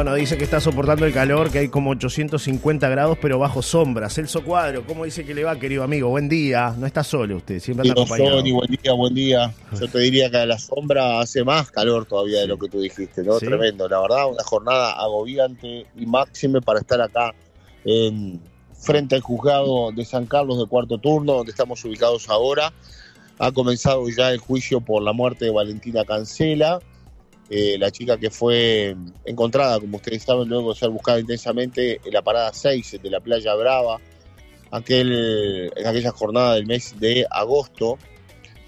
Bueno, 0.00 0.14
dice 0.14 0.38
que 0.38 0.44
está 0.44 0.60
soportando 0.60 1.04
el 1.04 1.12
calor, 1.12 1.50
que 1.50 1.58
hay 1.58 1.68
como 1.68 1.90
850 1.90 2.88
grados, 2.88 3.18
pero 3.20 3.38
bajo 3.38 3.60
sombra. 3.60 4.08
Celso 4.08 4.42
Cuadro, 4.42 4.82
¿cómo 4.86 5.04
dice 5.04 5.26
que 5.26 5.34
le 5.34 5.44
va, 5.44 5.58
querido 5.58 5.82
amigo? 5.82 6.08
Buen 6.08 6.26
día. 6.26 6.74
No 6.78 6.86
está 6.86 7.04
solo 7.04 7.36
usted, 7.36 7.60
siempre 7.60 7.86
anda 7.86 8.00
acompañado. 8.00 8.38
Sony, 8.38 8.50
buen 8.50 8.70
día, 8.70 8.92
buen 8.94 9.14
día. 9.14 9.54
Yo 9.78 9.88
te 9.88 9.98
diría 9.98 10.30
que 10.30 10.38
a 10.38 10.46
la 10.46 10.58
sombra 10.58 11.20
hace 11.20 11.44
más 11.44 11.70
calor 11.70 12.06
todavía 12.06 12.40
de 12.40 12.46
lo 12.46 12.58
que 12.58 12.70
tú 12.70 12.80
dijiste, 12.80 13.22
¿no? 13.22 13.38
Sí. 13.38 13.44
Tremendo. 13.44 13.86
La 13.90 14.00
verdad, 14.00 14.30
una 14.30 14.42
jornada 14.42 14.92
agobiante 14.92 15.84
y 15.94 16.06
máxime 16.06 16.62
para 16.62 16.80
estar 16.80 17.02
acá 17.02 17.34
en 17.84 18.40
frente 18.72 19.16
al 19.16 19.20
juzgado 19.20 19.92
de 19.92 20.06
San 20.06 20.24
Carlos 20.24 20.58
de 20.60 20.64
cuarto 20.64 20.96
turno, 20.96 21.34
donde 21.34 21.50
estamos 21.50 21.84
ubicados 21.84 22.30
ahora. 22.30 22.72
Ha 23.38 23.52
comenzado 23.52 24.08
ya 24.08 24.30
el 24.30 24.38
juicio 24.38 24.80
por 24.80 25.02
la 25.02 25.12
muerte 25.12 25.44
de 25.44 25.50
Valentina 25.50 26.06
Cancela, 26.06 26.80
eh, 27.52 27.76
la 27.78 27.90
chica 27.90 28.16
que 28.16 28.30
fue 28.30 28.94
encontrada, 29.24 29.80
como 29.80 29.96
ustedes 29.96 30.22
saben, 30.22 30.48
luego 30.48 30.72
de 30.72 30.78
ser 30.78 30.90
buscada 30.90 31.18
intensamente 31.18 32.00
en 32.04 32.12
la 32.12 32.22
parada 32.22 32.52
6 32.52 33.00
de 33.02 33.10
la 33.10 33.18
playa 33.18 33.56
Brava, 33.56 33.98
aquel, 34.70 35.72
en 35.74 35.86
aquella 35.86 36.12
jornada 36.12 36.54
del 36.54 36.66
mes 36.66 36.94
de 37.00 37.26
agosto. 37.28 37.98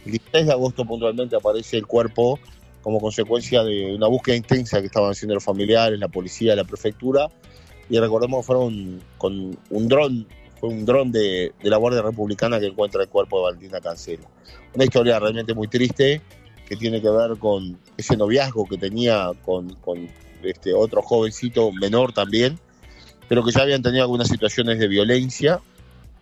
El 0.04 0.10
16 0.10 0.46
de 0.46 0.52
agosto 0.52 0.84
puntualmente 0.84 1.36
aparece 1.36 1.76
el 1.76 1.86
cuerpo 1.86 2.40
como 2.82 2.98
consecuencia 2.98 3.62
de 3.62 3.94
una 3.94 4.08
búsqueda 4.08 4.34
intensa 4.34 4.80
que 4.80 4.86
estaban 4.86 5.12
haciendo 5.12 5.34
los 5.34 5.44
familiares, 5.44 5.96
la 6.00 6.08
policía, 6.08 6.56
la 6.56 6.64
prefectura. 6.64 7.28
Y 7.88 8.00
recordemos 8.00 8.40
que 8.40 8.46
fueron 8.46 9.00
con 9.16 9.56
un 9.70 9.88
dron, 9.88 10.26
fue 10.58 10.70
un 10.70 10.84
dron 10.84 11.12
de, 11.12 11.52
de 11.62 11.70
la 11.70 11.76
Guardia 11.76 12.02
Republicana 12.02 12.58
que 12.58 12.66
encuentra 12.66 13.00
el 13.00 13.08
cuerpo 13.08 13.36
de 13.38 13.42
Valentina 13.44 13.80
Cancelo. 13.80 14.24
Una 14.74 14.82
historia 14.82 15.20
realmente 15.20 15.54
muy 15.54 15.68
triste 15.68 16.20
que 16.68 16.76
tiene 16.76 17.00
que 17.02 17.10
ver 17.10 17.38
con 17.38 17.78
ese 17.96 18.16
noviazgo 18.16 18.66
que 18.66 18.78
tenía 18.78 19.30
con, 19.44 19.74
con 19.76 20.08
este 20.42 20.74
otro 20.74 21.02
jovencito 21.02 21.70
menor 21.72 22.12
también, 22.12 22.58
pero 23.28 23.44
que 23.44 23.52
ya 23.52 23.62
habían 23.62 23.82
tenido 23.82 24.02
algunas 24.02 24.28
situaciones 24.28 24.78
de 24.78 24.88
violencia 24.88 25.60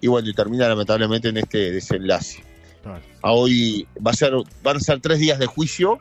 y 0.00 0.09
bueno, 0.09 0.28
y 0.28 0.34
termina 0.34 0.69
lamentablemente 0.69 1.28
en 1.28 1.37
este 1.37 1.70
desenlace. 1.70 2.42
A 3.23 3.33
hoy 3.33 3.87
va 4.05 4.12
a 4.12 4.15
ser, 4.15 4.33
van 4.62 4.77
a 4.78 4.81
ser 4.81 5.00
tres 5.00 5.19
días 5.19 5.39
de 5.39 5.47
juicio. 5.47 5.98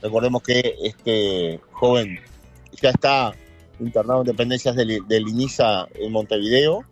Recordemos 0.00 0.42
que 0.42 0.74
este 0.82 1.60
joven 1.72 2.18
ya 2.80 2.90
está 2.90 3.34
internado 3.78 4.20
en 4.20 4.26
dependencias 4.26 4.74
del, 4.74 5.06
del 5.06 5.28
INISA 5.28 5.88
en 5.94 6.12
Montevideo, 6.12 6.84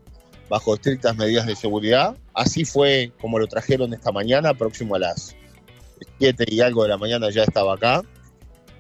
bajo 0.51 0.75
estrictas 0.75 1.17
medidas 1.17 1.47
de 1.47 1.57
seguridad. 1.57 2.17
Así 2.35 2.67
fue 2.67 3.13
como 3.21 3.39
lo 3.39 3.47
trajeron 3.47 3.95
esta 3.95 4.13
mañana, 4.13 4.53
próximo 4.53 4.97
a 4.97 4.99
las 4.99 5.35
7 6.19 6.45
y 6.49 6.61
algo 6.61 6.83
de 6.83 6.89
la 6.91 6.99
mañana 6.99 7.31
ya 7.31 7.43
estaba 7.43 7.75
acá. 7.75 8.03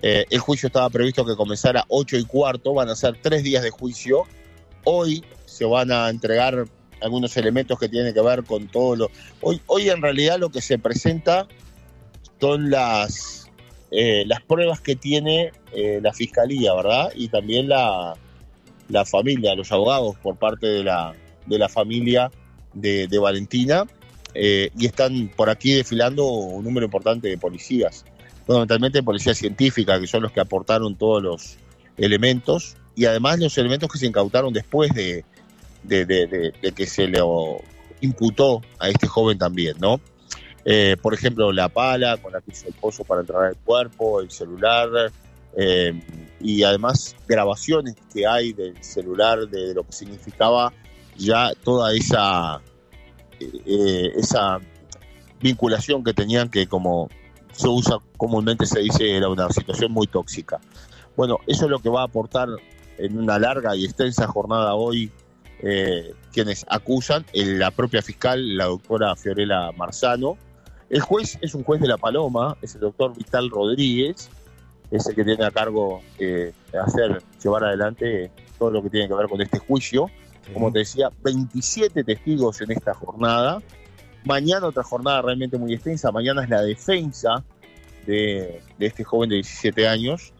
Eh, 0.03 0.27
el 0.30 0.39
juicio 0.39 0.67
estaba 0.67 0.91
previsto 0.91 1.25
que 1.25 1.34
comenzara 1.34 1.80
a 1.80 1.86
8 1.89 2.19
y 2.19 2.25
cuarto, 2.25 2.75
van 2.75 2.89
a 2.91 2.97
ser 2.97 3.17
tres 3.20 3.42
días 3.42 3.62
de 3.62 3.70
juicio. 3.70 4.25
Hoy 4.84 5.25
se 5.47 5.64
van 5.64 5.91
a 5.91 6.11
entregar 6.11 6.67
algunos 7.00 7.36
elementos 7.36 7.78
que 7.78 7.89
tienen 7.89 8.12
que 8.12 8.20
ver 8.20 8.45
con 8.45 8.69
todo 8.69 8.97
lo... 8.97 9.11
Hoy, 9.41 9.61
hoy 9.67 9.89
en 9.89 10.02
realidad 10.02 10.39
lo 10.39 10.50
que 10.50 10.61
se 10.61 10.78
presenta 10.78 11.47
son 12.41 12.70
las, 12.70 13.50
eh, 13.91 14.25
las 14.27 14.42
pruebas 14.42 14.80
que 14.80 14.97
tiene 14.97 15.52
eh, 15.72 16.00
la 16.02 16.12
fiscalía, 16.12 16.75
¿verdad? 16.75 17.11
Y 17.14 17.28
también 17.28 17.69
la, 17.69 18.14
la 18.89 19.05
familia, 19.05 19.55
los 19.55 19.72
abogados 19.72 20.17
por 20.22 20.36
parte 20.36 20.67
de 20.67 20.84
la, 20.84 21.14
de 21.47 21.58
la 21.58 21.69
familia 21.69 22.30
de, 22.75 23.06
de 23.06 23.19
Valentina. 23.19 23.86
Eh, 24.34 24.70
y 24.77 24.86
están 24.86 25.30
por 25.34 25.48
aquí 25.48 25.74
desfilando 25.74 26.27
un 26.27 26.64
número 26.64 26.86
importante 26.86 27.28
de 27.28 27.38
policías, 27.38 28.04
fundamentalmente 28.46 29.02
policía 29.02 29.34
científica, 29.34 30.00
que 30.00 30.06
son 30.06 30.22
los 30.22 30.32
que 30.32 30.40
aportaron 30.40 30.96
todos 30.96 31.22
los 31.22 31.56
elementos, 31.96 32.77
y 32.96 33.06
además 33.06 33.38
los 33.38 33.56
elementos 33.58 33.90
que 33.90 33.98
se 33.98 34.06
incautaron 34.06 34.52
después 34.52 34.90
de, 34.92 35.24
de, 35.84 36.72
que 36.74 36.86
se 36.86 37.06
le 37.06 37.20
imputó 38.00 38.62
a 38.78 38.89
este 38.89 39.06
joven 39.06 39.39
también, 39.39 39.77
¿no? 39.80 40.00
Eh, 40.64 40.96
por 41.01 41.14
ejemplo, 41.14 41.52
la 41.52 41.68
pala 41.68 42.16
con 42.16 42.33
la 42.33 42.40
que 42.40 42.52
hizo 42.52 42.66
el 42.66 42.74
pozo 42.74 43.05
para 43.05 43.20
entrar 43.20 43.45
al 43.45 43.56
cuerpo, 43.56 44.20
el 44.20 44.30
celular, 44.30 44.89
eh, 45.56 46.01
y 46.40 46.62
además 46.62 47.14
grabaciones 47.28 47.95
que 48.12 48.27
hay 48.27 48.52
del 48.52 48.83
celular 48.83 49.46
de 49.48 49.74
lo 49.74 49.84
que 49.84 49.92
significaba 49.92 50.72
ya 51.16 51.52
toda 51.62 51.95
esa 51.95 52.61
eh, 53.66 54.12
esa 54.16 54.58
vinculación 55.40 56.02
que 56.05 56.14
tenían 56.14 56.48
que 56.48 56.66
como 56.66 57.08
se 57.52 57.68
usa 57.68 57.98
comúnmente 58.16 58.66
se 58.66 58.80
dice 58.80 59.16
era 59.16 59.28
una 59.28 59.48
situación 59.50 59.92
muy 59.92 60.06
tóxica. 60.06 60.60
Bueno, 61.16 61.38
eso 61.46 61.66
es 61.66 61.70
lo 61.70 61.78
que 61.78 61.88
va 61.88 62.02
a 62.02 62.04
aportar 62.04 62.48
en 62.98 63.18
una 63.18 63.38
larga 63.38 63.77
y 63.77 63.84
extensa 63.84 64.27
jornada 64.27 64.74
hoy 64.74 65.12
eh, 65.62 66.12
quienes 66.33 66.66
acusan, 66.68 67.24
la 67.33 67.70
propia 67.70 68.02
fiscal, 68.02 68.56
la 68.56 68.64
doctora 68.66 69.14
Fiorella 69.16 69.70
Marzano. 69.72 70.36
El 70.90 71.00
juez 71.00 71.38
es 71.40 71.54
un 71.54 71.64
juez 71.64 71.80
de 71.80 71.88
La 71.88 71.96
Paloma, 71.96 72.56
es 72.60 72.74
el 72.74 72.83
doctor 72.83 73.16
Vital 73.16 73.50
Rodríguez, 73.50 74.28
es 74.90 75.06
el 75.06 75.14
que 75.14 75.24
tiene 75.24 75.44
a 75.44 75.50
cargo 75.50 76.02
eh, 76.18 76.52
hacer, 76.84 77.22
llevar 77.42 77.64
adelante 77.64 78.30
todo 78.58 78.70
lo 78.70 78.83
que 78.83 78.90
tiene 78.90 79.08
que 79.08 79.14
ver 79.14 79.28
con 79.28 79.40
este 79.40 79.58
juicio 79.58 80.10
como 80.52 80.72
te 80.72 80.80
decía, 80.80 81.10
27 81.22 82.05
testigos 82.05 82.60
en 82.60 82.72
esta 82.72 82.94
jornada. 82.94 83.62
Mañana 84.24 84.66
otra 84.66 84.82
jornada 84.82 85.22
realmente 85.22 85.58
muy 85.58 85.74
extensa. 85.74 86.10
Mañana 86.12 86.44
es 86.44 86.50
la 86.50 86.62
defensa 86.62 87.44
de, 88.06 88.62
este 88.78 89.04
joven 89.04 89.30
de 89.30 89.36
17 89.36 89.88
años 89.88 90.33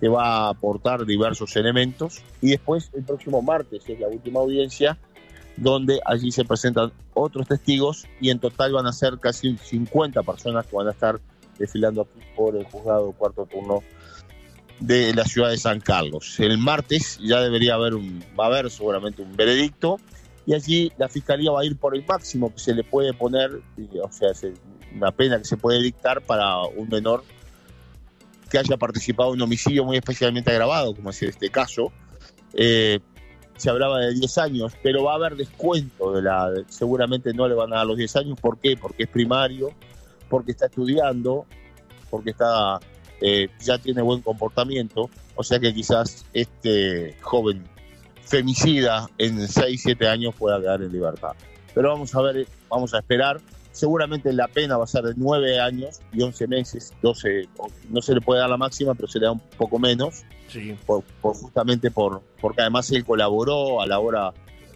que 0.00 0.08
va 0.08 0.24
a 0.24 0.48
aportar 0.50 1.06
diversos 1.06 1.54
elementos. 1.56 2.22
Y 2.40 2.50
después 2.50 2.90
el 2.94 3.04
próximo 3.04 3.42
martes 3.42 3.88
es 3.88 4.00
la 4.00 4.08
última 4.08 4.40
audiencia 4.40 4.98
donde 5.56 6.00
allí 6.06 6.32
se 6.32 6.44
presentan 6.44 6.92
otros 7.14 7.46
testigos 7.46 8.06
y 8.20 8.30
en 8.30 8.38
total 8.38 8.72
van 8.72 8.86
a 8.86 8.92
ser 8.92 9.18
casi 9.18 9.56
50 9.56 10.22
personas 10.22 10.66
que 10.66 10.74
van 10.74 10.88
a 10.88 10.92
estar 10.92 11.20
desfilando 11.58 12.02
aquí 12.02 12.20
por 12.34 12.56
el 12.56 12.64
juzgado 12.64 13.12
cuarto 13.12 13.44
turno 13.44 13.82
de 14.80 15.14
la 15.14 15.24
ciudad 15.24 15.50
de 15.50 15.58
San 15.58 15.80
Carlos. 15.80 16.38
El 16.40 16.58
martes 16.58 17.18
ya 17.22 17.40
debería 17.40 17.74
haber 17.74 17.94
un, 17.94 18.24
va 18.38 18.44
a 18.44 18.46
haber 18.48 18.70
seguramente 18.70 19.22
un 19.22 19.36
veredicto 19.36 19.98
y 20.46 20.54
allí 20.54 20.92
la 20.98 21.08
fiscalía 21.08 21.50
va 21.50 21.60
a 21.60 21.64
ir 21.64 21.76
por 21.76 21.94
el 21.94 22.04
máximo 22.04 22.52
que 22.52 22.58
se 22.58 22.74
le 22.74 22.82
puede 22.82 23.12
poner, 23.12 23.50
o 24.02 24.12
sea, 24.12 24.30
una 24.94 25.12
pena 25.12 25.38
que 25.38 25.44
se 25.44 25.56
puede 25.56 25.80
dictar 25.80 26.20
para 26.22 26.62
un 26.62 26.88
menor 26.88 27.22
que 28.50 28.58
haya 28.58 28.76
participado 28.76 29.30
en 29.30 29.36
un 29.36 29.42
homicidio 29.42 29.84
muy 29.84 29.96
especialmente 29.96 30.50
agravado, 30.50 30.94
como 30.94 31.10
es 31.10 31.22
este 31.22 31.48
caso. 31.48 31.92
Eh, 32.52 33.00
se 33.56 33.70
hablaba 33.70 34.00
de 34.00 34.12
10 34.14 34.38
años, 34.38 34.72
pero 34.82 35.04
va 35.04 35.12
a 35.12 35.14
haber 35.16 35.36
descuento 35.36 36.12
de 36.12 36.22
la, 36.22 36.52
seguramente 36.68 37.32
no 37.32 37.46
le 37.46 37.54
van 37.54 37.72
a 37.72 37.76
dar 37.76 37.86
los 37.86 37.96
10 37.96 38.16
años, 38.16 38.40
¿por 38.40 38.58
qué? 38.58 38.76
Porque 38.76 39.04
es 39.04 39.08
primario, 39.08 39.70
porque 40.28 40.50
está 40.50 40.66
estudiando, 40.66 41.46
porque 42.10 42.30
está 42.30 42.80
eh, 43.22 43.48
ya 43.60 43.78
tiene 43.78 44.02
buen 44.02 44.20
comportamiento, 44.20 45.08
o 45.36 45.42
sea 45.44 45.58
que 45.60 45.72
quizás 45.72 46.26
este 46.32 47.16
joven 47.20 47.64
femicida 48.24 49.08
en 49.18 49.46
6, 49.46 49.80
7 49.82 50.08
años 50.08 50.34
pueda 50.34 50.60
quedar 50.60 50.82
en 50.82 50.92
libertad. 50.92 51.32
Pero 51.74 51.88
vamos 51.90 52.14
a 52.14 52.22
ver, 52.22 52.46
vamos 52.68 52.94
a 52.94 52.98
esperar. 52.98 53.40
Seguramente 53.72 54.32
la 54.34 54.48
pena 54.48 54.76
va 54.76 54.84
a 54.84 54.86
ser 54.86 55.02
de 55.04 55.14
9 55.16 55.58
años 55.58 56.00
y 56.12 56.20
11 56.22 56.46
meses, 56.46 56.92
12, 57.02 57.48
o- 57.56 57.68
no 57.88 58.02
se 58.02 58.14
le 58.14 58.20
puede 58.20 58.40
dar 58.40 58.50
la 58.50 58.58
máxima, 58.58 58.94
pero 58.94 59.08
se 59.08 59.18
le 59.18 59.26
da 59.26 59.32
un 59.32 59.40
poco 59.56 59.78
menos, 59.78 60.24
Sí. 60.48 60.76
por, 60.84 61.02
por- 61.22 61.34
justamente 61.34 61.90
por, 61.90 62.20
porque 62.40 62.60
además 62.60 62.90
él 62.90 63.04
colaboró 63.04 63.80
a 63.80 63.86
la 63.86 63.98
hora 63.98 64.32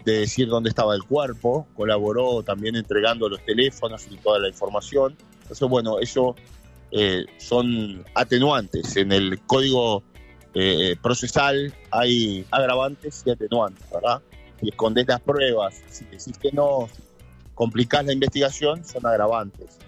de 0.07 0.21
decir 0.21 0.49
dónde 0.49 0.71
estaba 0.71 0.95
el 0.95 1.03
cuerpo, 1.03 1.67
colaboró 1.77 2.43
también 2.43 2.75
entregando 2.77 3.29
los 3.29 3.41
teléfonos 3.45 4.07
y 4.11 4.17
toda 4.17 4.39
la 4.39 4.49
información. 4.49 5.15
Entonces, 5.43 5.69
bueno, 5.69 5.99
eso 5.99 6.35
eh, 6.91 7.27
son 7.39 8.05
atenuantes. 8.15 8.97
En 8.97 9.13
el 9.13 9.41
código 9.47 10.03
eh, 10.55 10.97
procesal 11.03 11.75
hay 11.91 12.47
agravantes 12.51 13.23
y 13.27 13.31
atenuantes, 13.31 13.85
¿verdad? 13.91 14.23
Si 14.61 14.69
escondes 14.69 15.07
las 15.07 15.21
pruebas, 15.21 15.83
si 15.89 16.05
decís 16.07 16.39
que 16.39 16.51
no, 16.53 16.89
si 16.95 17.03
complicás 17.55 18.07
la 18.07 18.13
investigación, 18.13 18.85
son 18.85 19.05
agravantes. 19.07 19.79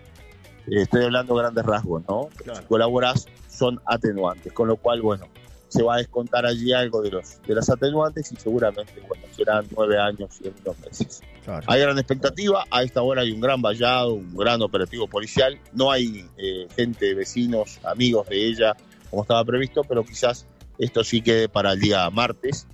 Eh, 0.66 0.82
estoy 0.82 1.04
hablando 1.04 1.34
de 1.34 1.42
grandes 1.42 1.64
rasgos, 1.64 2.02
¿no? 2.08 2.28
Claro. 2.36 2.60
Si 2.60 2.66
colaborás, 2.66 3.26
son 3.48 3.80
atenuantes, 3.86 4.52
con 4.52 4.68
lo 4.68 4.76
cual, 4.76 5.02
bueno, 5.02 5.26
se 5.68 5.82
va 5.82 5.94
a 5.94 5.98
descontar 5.98 6.46
allí 6.46 6.72
algo 6.72 7.02
de 7.02 7.10
los 7.10 7.40
de 7.42 7.54
las 7.54 7.68
atenuantes 7.70 8.32
y 8.32 8.36
seguramente, 8.36 9.00
bueno, 9.06 9.24
serán 9.36 9.66
nueve 9.76 9.98
años 9.98 10.38
y 10.42 10.48
unos 10.48 10.78
meses. 10.80 11.22
Claro. 11.44 11.66
Hay 11.66 11.80
gran 11.80 11.98
expectativa, 11.98 12.64
a 12.70 12.82
esta 12.82 13.02
hora 13.02 13.22
hay 13.22 13.30
un 13.30 13.40
gran 13.40 13.62
vallado, 13.62 14.14
un 14.14 14.34
gran 14.36 14.60
operativo 14.62 15.06
policial, 15.06 15.58
no 15.72 15.90
hay 15.90 16.26
eh, 16.36 16.66
gente, 16.74 17.14
vecinos, 17.14 17.78
amigos 17.84 18.28
de 18.28 18.46
ella, 18.48 18.76
como 19.10 19.22
estaba 19.22 19.44
previsto, 19.44 19.82
pero 19.84 20.04
quizás 20.04 20.46
esto 20.78 21.04
sí 21.04 21.22
quede 21.22 21.48
para 21.48 21.72
el 21.72 21.80
día 21.80 22.08
martes, 22.10 22.66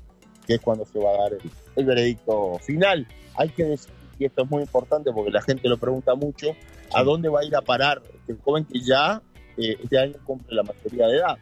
que 0.47 0.55
es 0.55 0.61
cuando 0.61 0.85
se 0.85 0.99
va 0.99 1.11
a 1.11 1.23
dar 1.23 1.33
el, 1.35 1.51
el 1.77 1.85
veredicto 1.85 2.59
final. 2.61 3.07
Hay 3.37 3.49
que 3.51 3.65
decir, 3.65 3.93
y 4.19 4.25
esto 4.25 4.43
es 4.43 4.51
muy 4.51 4.63
importante 4.63 5.11
porque 5.13 5.31
la 5.31 5.43
gente 5.43 5.69
lo 5.69 5.77
pregunta 5.77 6.15
mucho, 6.15 6.49
¿a 6.93 7.03
dónde 7.03 7.29
va 7.29 7.41
a 7.41 7.45
ir 7.45 7.57
a 7.57 7.63
parar 7.63 8.03
el 8.29 8.39
joven 8.39 8.65
que 8.65 8.81
ya 8.81 9.23
eh, 9.57 9.77
este 9.83 9.99
año 9.99 10.15
cumple 10.25 10.55
la 10.55 10.63
mayoría 10.63 11.07
de 11.07 11.17
edad? 11.17 11.39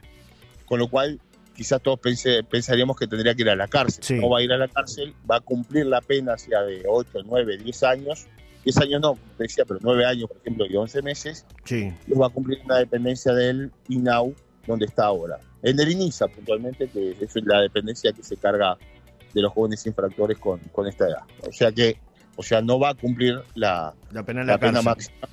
Con 0.67 0.79
lo 0.79 0.89
cual 0.89 1.21
quizás 1.55 1.81
todos 1.83 1.99
pense- 2.01 2.43
pensaríamos 2.45 2.97
que 2.97 3.07
tendría 3.07 3.35
que 3.35 3.43
ir 3.43 3.51
a 3.51 3.57
la 3.57 3.69
cárcel. 3.69 4.03
Sí. 4.05 4.15
No 4.15 4.31
va 4.31 4.39
a 4.39 4.43
ir 4.43 4.53
a 4.53 4.57
la 4.59 4.69
cárcel, 4.69 5.15
va 5.31 5.37
a 5.37 5.41
cumplir 5.41 5.87
la 5.87 6.01
pena 6.01 6.35
hacia 6.35 6.61
de 6.63 6.85
8, 6.89 7.21
9, 7.25 7.59
10 7.59 7.83
años. 7.85 8.27
10 8.65 8.77
años 8.79 9.01
no, 9.01 9.19
decía, 9.39 9.65
pero 9.65 9.81
9 9.83 10.07
años, 10.07 10.29
por 10.29 10.37
ejemplo, 10.39 10.67
y 10.67 10.77
11 10.77 11.03
meses. 11.03 11.45
Sí, 11.65 11.93
Los 12.07 12.21
va 12.21 12.27
a 12.27 12.31
cumplir 12.31 12.61
una 12.65 12.79
dependencia 12.79 13.33
del 13.33 13.71
INAU, 13.89 14.35
donde 14.67 14.87
está 14.87 15.05
ahora. 15.07 15.39
En 15.63 15.79
el 15.79 15.91
INISA, 15.91 16.29
puntualmente, 16.29 16.89
que 16.89 17.17
es 17.21 17.35
la 17.45 17.61
dependencia 17.61 18.13
que 18.13 18.23
se 18.23 18.37
carga 18.37 18.77
de 19.35 19.41
los 19.43 19.53
jóvenes 19.53 19.85
infractores 19.87 20.39
con, 20.39 20.59
con 20.73 20.87
esta 20.87 21.07
edad. 21.09 21.23
O 21.49 21.53
sea 21.53 21.73
que, 21.73 21.97
o 22.37 22.43
sea, 22.43 22.61
no 22.63 22.79
va 22.79 22.91
a 22.91 22.95
cumplir 22.95 23.41
la, 23.55 23.95
la 24.13 24.23
pena 24.25 24.43
en 24.43 24.47
la 24.47 24.53
la, 24.55 24.59
pena 24.59 24.73
cárcel. 24.83 24.85
máxima. 24.85 25.29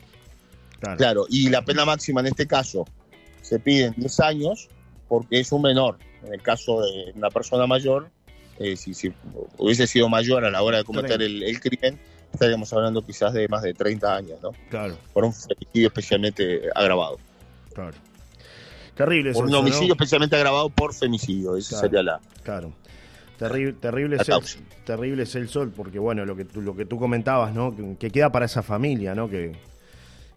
Claro. 0.80 0.98
Claro, 0.98 1.26
y 1.30 1.50
la 1.50 1.64
pena 1.64 1.84
máxima 1.86 2.22
en 2.22 2.28
este 2.28 2.48
caso 2.48 2.86
se 3.42 3.60
piden 3.60 3.94
10 3.98 4.20
años 4.22 4.70
porque 5.08 5.40
es 5.40 5.52
un 5.52 5.62
menor. 5.64 5.98
En 6.26 6.34
el 6.34 6.42
caso 6.42 6.82
de 6.82 7.12
una 7.16 7.30
persona 7.30 7.66
mayor, 7.68 8.10
eh, 8.60 8.76
si, 8.76 8.94
si 8.94 9.14
hubiese 9.58 9.88
sido 9.88 10.10
mayor 10.10 10.44
a 10.46 10.52
la 10.52 10.62
hora 10.62 10.80
de 10.80 10.84
cometer 10.84 11.22
el, 11.22 11.44
el 11.44 11.60
crimen, 11.62 12.00
estaríamos 12.34 12.72
hablando 12.74 13.06
quizás 13.06 13.34
de 13.34 13.48
más 13.48 13.62
de 13.64 13.74
30 13.74 14.16
años, 14.16 14.40
¿no? 14.42 14.52
Claro, 14.70 14.98
Por 15.14 15.24
un 15.26 15.34
femicidio 15.34 15.88
especialmente 15.88 16.62
agravado. 16.76 17.18
claro. 17.74 17.98
Terrible 18.96 19.32
Por 19.32 19.46
un 19.46 19.56
homicidio 19.56 19.94
especialmente 19.94 20.36
agravado 20.36 20.70
por 20.70 20.94
femicidio. 20.94 21.56
Esa 21.56 21.70
Claro. 21.70 21.88
sería 21.88 22.04
la, 22.04 22.20
Claro. 22.44 22.74
Terrible, 23.38 23.72
terrible, 23.80 24.18
la 24.18 24.22
es 24.24 24.28
el, 24.30 24.64
terrible 24.84 25.24
es 25.24 25.36
el 25.36 25.48
sol, 25.48 25.72
porque 25.74 25.98
bueno, 25.98 26.26
lo 26.26 26.36
que 26.36 26.44
tú, 26.44 26.62
lo 26.62 26.76
que 26.76 26.84
tú 26.86 27.00
comentabas, 27.00 27.54
¿no? 27.54 27.74
Que, 27.74 27.96
que 27.98 28.10
queda 28.12 28.30
para 28.30 28.46
esa 28.46 28.62
familia, 28.62 29.16
¿no? 29.16 29.30
Que, 29.30 29.54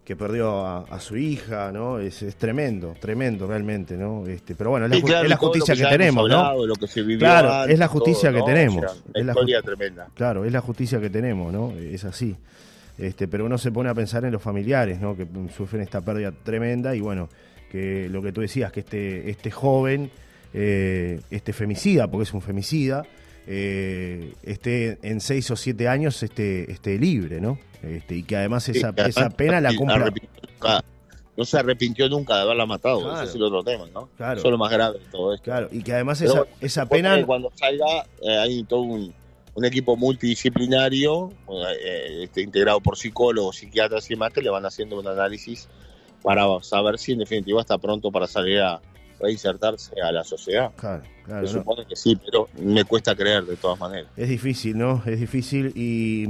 que 0.04 0.16
perdió 0.16 0.66
a, 0.66 0.78
a 0.80 0.98
su 1.00 1.16
hija, 1.16 1.70
¿no? 1.72 2.00
Es, 2.00 2.22
es 2.22 2.34
tremendo, 2.36 2.94
tremendo 3.00 3.46
realmente, 3.46 3.96
¿no? 3.96 4.26
Este, 4.26 4.54
pero 4.56 4.70
bueno, 4.70 4.86
es 4.86 4.90
la, 4.90 4.96
Sí, 4.96 5.02
ju- 5.02 5.06
claro, 5.06 5.22
es 5.24 5.30
la 5.30 5.36
justicia 5.36 5.74
que, 5.76 5.84
tenemos, 5.84 6.28
¿no? 6.28 6.38
hablado, 6.38 6.66
Lo 6.66 6.74
que 6.74 6.86
se 6.88 7.02
vivió 7.02 7.18
Claro, 7.20 7.52
antes, 7.52 7.72
es 7.74 7.78
la 7.78 7.88
justicia 7.88 8.30
todo, 8.30 8.32
que 8.32 8.38
¿no? 8.40 8.44
tenemos, 8.46 8.84
O 8.84 8.88
sea, 8.88 9.02
es 9.14 9.24
la 9.26 9.32
historia 9.32 9.62
tremenda. 9.62 10.08
Claro, 10.14 10.44
es 10.44 10.52
la 10.52 10.60
justicia 10.60 11.00
que 11.00 11.08
tenemos, 11.10 11.52
¿no? 11.52 11.70
Es 11.78 12.04
así. 12.04 12.36
Este, 12.98 13.28
pero 13.28 13.46
uno 13.46 13.56
se 13.58 13.70
pone 13.70 13.88
a 13.90 13.94
pensar 13.94 14.24
en 14.24 14.32
los 14.32 14.42
familiares, 14.42 15.00
¿no? 15.00 15.16
Que 15.16 15.26
sufren 15.56 15.82
esta 15.82 16.00
pérdida 16.00 16.32
tremenda 16.32 16.94
y 16.96 17.00
bueno, 17.00 17.28
que 17.70 18.08
lo 18.10 18.20
que 18.22 18.32
tú 18.32 18.40
decías, 18.40 18.70
que 18.72 18.80
este, 18.80 19.30
este 19.30 19.50
joven, 19.50 20.10
eh, 20.52 21.20
este 21.30 21.52
femicida, 21.52 22.08
porque 22.10 22.24
es 22.24 22.34
un 22.34 22.42
femicida, 22.42 23.04
eh, 23.46 24.34
esté 24.42 24.98
en 25.02 25.20
seis 25.20 25.50
o 25.50 25.56
siete 25.56 25.88
años 25.88 26.22
esté, 26.22 26.70
esté 26.70 26.98
libre, 26.98 27.40
¿no? 27.40 27.58
Este, 27.82 28.16
y 28.16 28.22
que 28.22 28.36
además 28.36 28.64
Sí, 28.64 28.72
esa, 28.72 28.90
esa 28.96 29.30
pena 29.30 29.60
la 29.60 29.74
cumpla. 29.74 30.10
nunca- 30.10 30.84
no 31.34 31.44
se 31.46 31.58
arrepintió 31.58 32.08
nunca 32.10 32.36
de 32.36 32.42
haberla 32.42 32.66
matado. 32.66 33.00
Claro. 33.00 33.16
Ese 33.22 33.24
es 33.30 33.34
el 33.36 33.42
otro 33.42 33.64
tema, 33.64 33.86
¿no? 33.92 34.08
Claro. 34.18 34.38
Eso 34.38 34.48
es 34.48 34.52
lo 34.52 34.58
más 34.58 34.70
grave 34.70 34.98
de 34.98 35.04
todo 35.06 35.32
esto. 35.34 35.44
Claro, 35.44 35.68
y 35.72 35.82
que 35.82 35.94
además 35.94 36.18
Pero 36.20 36.46
esa, 36.60 36.86
pena. 36.86 37.24
Cuando 37.24 37.50
salga, 37.54 38.04
eh, 38.20 38.36
hay 38.36 38.62
todo 38.64 38.82
un, 38.82 39.14
un 39.54 39.64
equipo 39.64 39.96
multidisciplinario, 39.96 41.30
eh, 41.50 42.24
este, 42.24 42.42
integrado 42.42 42.80
por 42.80 42.96
psicólogos, 42.98 43.56
psiquiatras 43.56 44.10
y 44.10 44.14
demás, 44.14 44.32
que 44.32 44.42
le 44.42 44.50
van 44.50 44.66
haciendo 44.66 44.98
un 45.00 45.06
análisis 45.06 45.68
para 46.22 46.44
saber 46.62 46.98
si 46.98 47.12
en 47.12 47.18
definitiva 47.20 47.60
está 47.62 47.78
pronto 47.78 48.12
para 48.12 48.26
salir 48.26 48.60
a 48.60 48.80
reinsertarse 49.22 49.92
a 50.02 50.10
la 50.12 50.24
sociedad. 50.24 50.70
Claro, 50.76 51.02
claro, 51.24 51.46
Se 51.46 51.54
¿no? 51.54 51.60
supone 51.60 51.86
que 51.88 51.94
sí, 51.96 52.18
pero 52.24 52.48
me 52.60 52.84
cuesta 52.84 53.14
creer 53.14 53.44
de 53.44 53.56
todas 53.56 53.78
maneras. 53.78 54.10
Es 54.16 54.28
difícil, 54.28 54.76
¿no? 54.76 55.02
Es 55.06 55.20
difícil 55.20 55.72
y, 55.76 56.26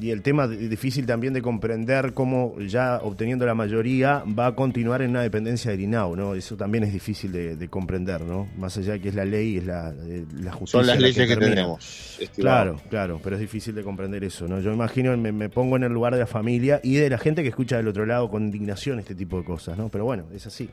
y 0.00 0.10
el 0.10 0.22
tema 0.22 0.46
de- 0.46 0.68
difícil 0.68 1.06
también 1.06 1.32
de 1.32 1.42
comprender 1.42 2.12
cómo 2.12 2.54
ya 2.60 3.00
obteniendo 3.02 3.46
la 3.46 3.54
mayoría 3.54 4.22
va 4.38 4.46
a 4.48 4.54
continuar 4.54 5.02
en 5.02 5.10
una 5.10 5.22
dependencia 5.22 5.70
del 5.70 5.80
INAU, 5.80 6.14
¿no? 6.16 6.34
Eso 6.34 6.56
también 6.56 6.84
es 6.84 6.92
difícil 6.92 7.32
de, 7.32 7.56
de 7.56 7.68
comprender, 7.68 8.20
¿no? 8.20 8.48
Más 8.58 8.76
allá 8.76 8.92
de 8.94 9.00
que 9.00 9.08
es 9.08 9.14
la 9.14 9.24
ley, 9.24 9.56
es 9.56 9.64
la, 9.66 9.94
eh, 10.06 10.26
la 10.40 10.52
justicia. 10.52 10.80
Son 10.80 10.86
las 10.86 10.96
la 11.00 11.06
leyes 11.08 11.26
que, 11.26 11.36
tenemos. 11.36 12.16
estimado. 12.20 12.74
Claro, 12.76 12.80
claro, 12.90 13.20
pero 13.24 13.36
es 13.36 13.40
difícil 13.40 13.74
de 13.74 13.82
comprender 13.82 14.22
eso, 14.24 14.46
¿no? 14.46 14.60
Yo 14.60 14.72
imagino, 14.72 15.16
me, 15.16 15.32
me 15.32 15.48
pongo 15.48 15.76
en 15.76 15.84
el 15.84 15.92
lugar 15.92 16.12
de 16.12 16.20
la 16.20 16.26
familia 16.26 16.80
y 16.82 16.94
de 16.96 17.08
la 17.08 17.18
gente 17.18 17.42
que 17.42 17.48
escucha 17.48 17.76
del 17.78 17.88
otro 17.88 18.04
lado 18.06 18.28
con 18.28 18.44
indignación 18.44 18.98
este 18.98 19.14
tipo 19.14 19.38
de 19.38 19.44
cosas, 19.44 19.78
¿no? 19.78 19.88
Pero 19.88 20.04
bueno, 20.04 20.24
es 20.34 20.46
así. 20.46 20.68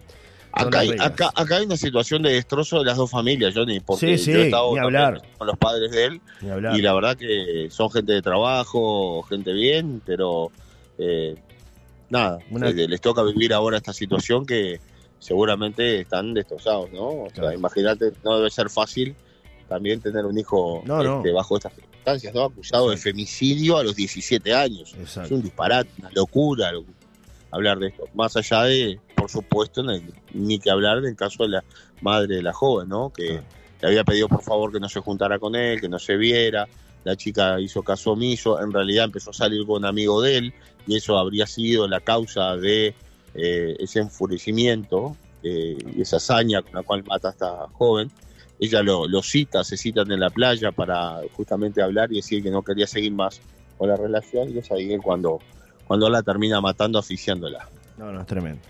Acá 0.53 0.79
hay, 0.79 0.91
acá, 0.99 1.31
acá 1.35 1.57
hay 1.57 1.65
una 1.65 1.77
situación 1.77 2.21
de 2.23 2.33
destrozo 2.33 2.79
de 2.79 2.85
las 2.85 2.97
dos 2.97 3.09
familias, 3.09 3.53
Johnny, 3.55 3.79
porque 3.79 4.17
Sí, 4.17 4.25
sí, 4.25 4.31
yo 4.33 4.39
he 4.39 4.45
estado 4.45 4.77
hablar. 4.79 5.21
con 5.37 5.47
los 5.47 5.57
padres 5.57 5.91
de 5.91 6.05
él 6.05 6.21
y 6.75 6.81
la 6.81 6.93
verdad 6.93 7.15
que 7.17 7.67
son 7.71 7.89
gente 7.89 8.11
de 8.13 8.21
trabajo, 8.21 9.23
gente 9.23 9.53
bien, 9.53 10.01
pero 10.05 10.51
eh, 10.97 11.35
nada, 12.09 12.39
Una- 12.49 12.69
eh, 12.69 12.73
les 12.87 12.99
toca 13.01 13.23
vivir 13.23 13.53
ahora 13.53 13.77
esta 13.77 13.93
situación 13.93 14.45
que 14.45 14.79
seguramente 15.19 16.01
están 16.01 16.33
destrozados, 16.33 16.91
¿no? 16.91 17.07
O 17.07 17.27
sea, 17.33 17.53
imagínate, 17.53 18.11
no 18.23 18.37
debe 18.37 18.49
ser 18.49 18.69
fácil 18.69 19.15
también 19.69 20.01
tener 20.01 20.25
un 20.25 20.37
hijo 20.37 20.81
No, 20.85 21.01
no. 21.03 21.17
este, 21.17 21.31
bajo 21.31 21.55
estas 21.57 21.73
circunstancias, 21.73 22.33
¿no? 22.33 22.43
Acusado 22.45 22.89
de 22.89 22.97
femicidio 22.97 23.77
a 23.77 23.83
los 23.83 23.95
17 23.95 24.53
años. 24.53 24.93
Es 24.99 25.15
un 25.31 25.41
disparate, 25.41 25.89
una 25.99 26.09
locura 26.13 26.71
lo- 26.71 26.83
hablar 27.51 27.79
de 27.79 27.87
esto. 27.89 28.05
Más 28.13 28.35
allá 28.35 28.63
de, 28.63 28.99
por 29.21 29.29
supuesto, 29.29 29.83
no 29.83 29.91
hay 29.91 30.03
ni 30.33 30.57
que 30.57 30.71
hablar 30.71 30.99
del 30.99 31.15
caso 31.15 31.43
de 31.43 31.49
la 31.49 31.63
madre 32.01 32.37
de 32.37 32.41
la 32.41 32.53
joven, 32.53 32.89
¿no? 32.89 33.11
Que 33.13 33.39
le 33.79 33.87
había 33.87 34.03
pedido 34.03 34.27
por 34.27 34.41
favor 34.41 34.71
que 34.71 34.79
no 34.79 34.89
se 34.89 34.99
juntara 34.99 35.37
con 35.37 35.55
él, 35.55 35.79
que 35.79 35.87
no 35.87 35.99
se 35.99 36.17
viera. 36.17 36.67
La 37.03 37.15
chica 37.15 37.59
hizo 37.59 37.83
caso 37.83 38.13
omiso, 38.13 38.59
en 38.59 38.73
realidad 38.73 39.05
empezó 39.05 39.29
a 39.29 39.33
salir 39.33 39.63
con 39.67 39.83
un 39.83 39.85
amigo 39.85 40.23
de 40.23 40.37
él 40.37 40.53
y 40.87 40.95
eso 40.95 41.19
habría 41.19 41.45
sido 41.45 41.87
la 41.87 41.99
causa 41.99 42.55
de 42.57 42.95
eh, 43.35 43.75
ese 43.77 43.99
enfurecimiento 43.99 45.15
eh, 45.43 45.77
y 45.95 46.01
esa 46.01 46.17
hazaña 46.17 46.63
con 46.63 46.73
la 46.73 46.81
cual 46.81 47.03
mata 47.03 47.27
a 47.27 47.31
esta 47.31 47.67
joven. 47.73 48.09
Ella 48.59 48.81
lo, 48.81 49.07
lo 49.07 49.21
cita, 49.21 49.63
se 49.63 49.77
citan 49.77 50.11
en 50.11 50.19
la 50.19 50.31
playa 50.31 50.71
para 50.71 51.21
justamente 51.33 51.83
hablar 51.83 52.11
y 52.11 52.15
decir 52.15 52.41
que 52.41 52.49
no 52.49 52.63
quería 52.63 52.87
seguir 52.87 53.11
más 53.11 53.39
con 53.77 53.87
la 53.87 53.97
relación 53.97 54.49
y 54.49 54.57
es 54.57 54.71
ahí 54.71 54.97
cuando, 54.97 55.37
cuando 55.85 56.09
la 56.09 56.23
termina 56.23 56.59
matando, 56.59 56.97
asfixiándola. 56.97 57.67
No, 58.01 58.11
no, 58.11 58.21
es 58.21 58.27
tremendo. 58.27 58.61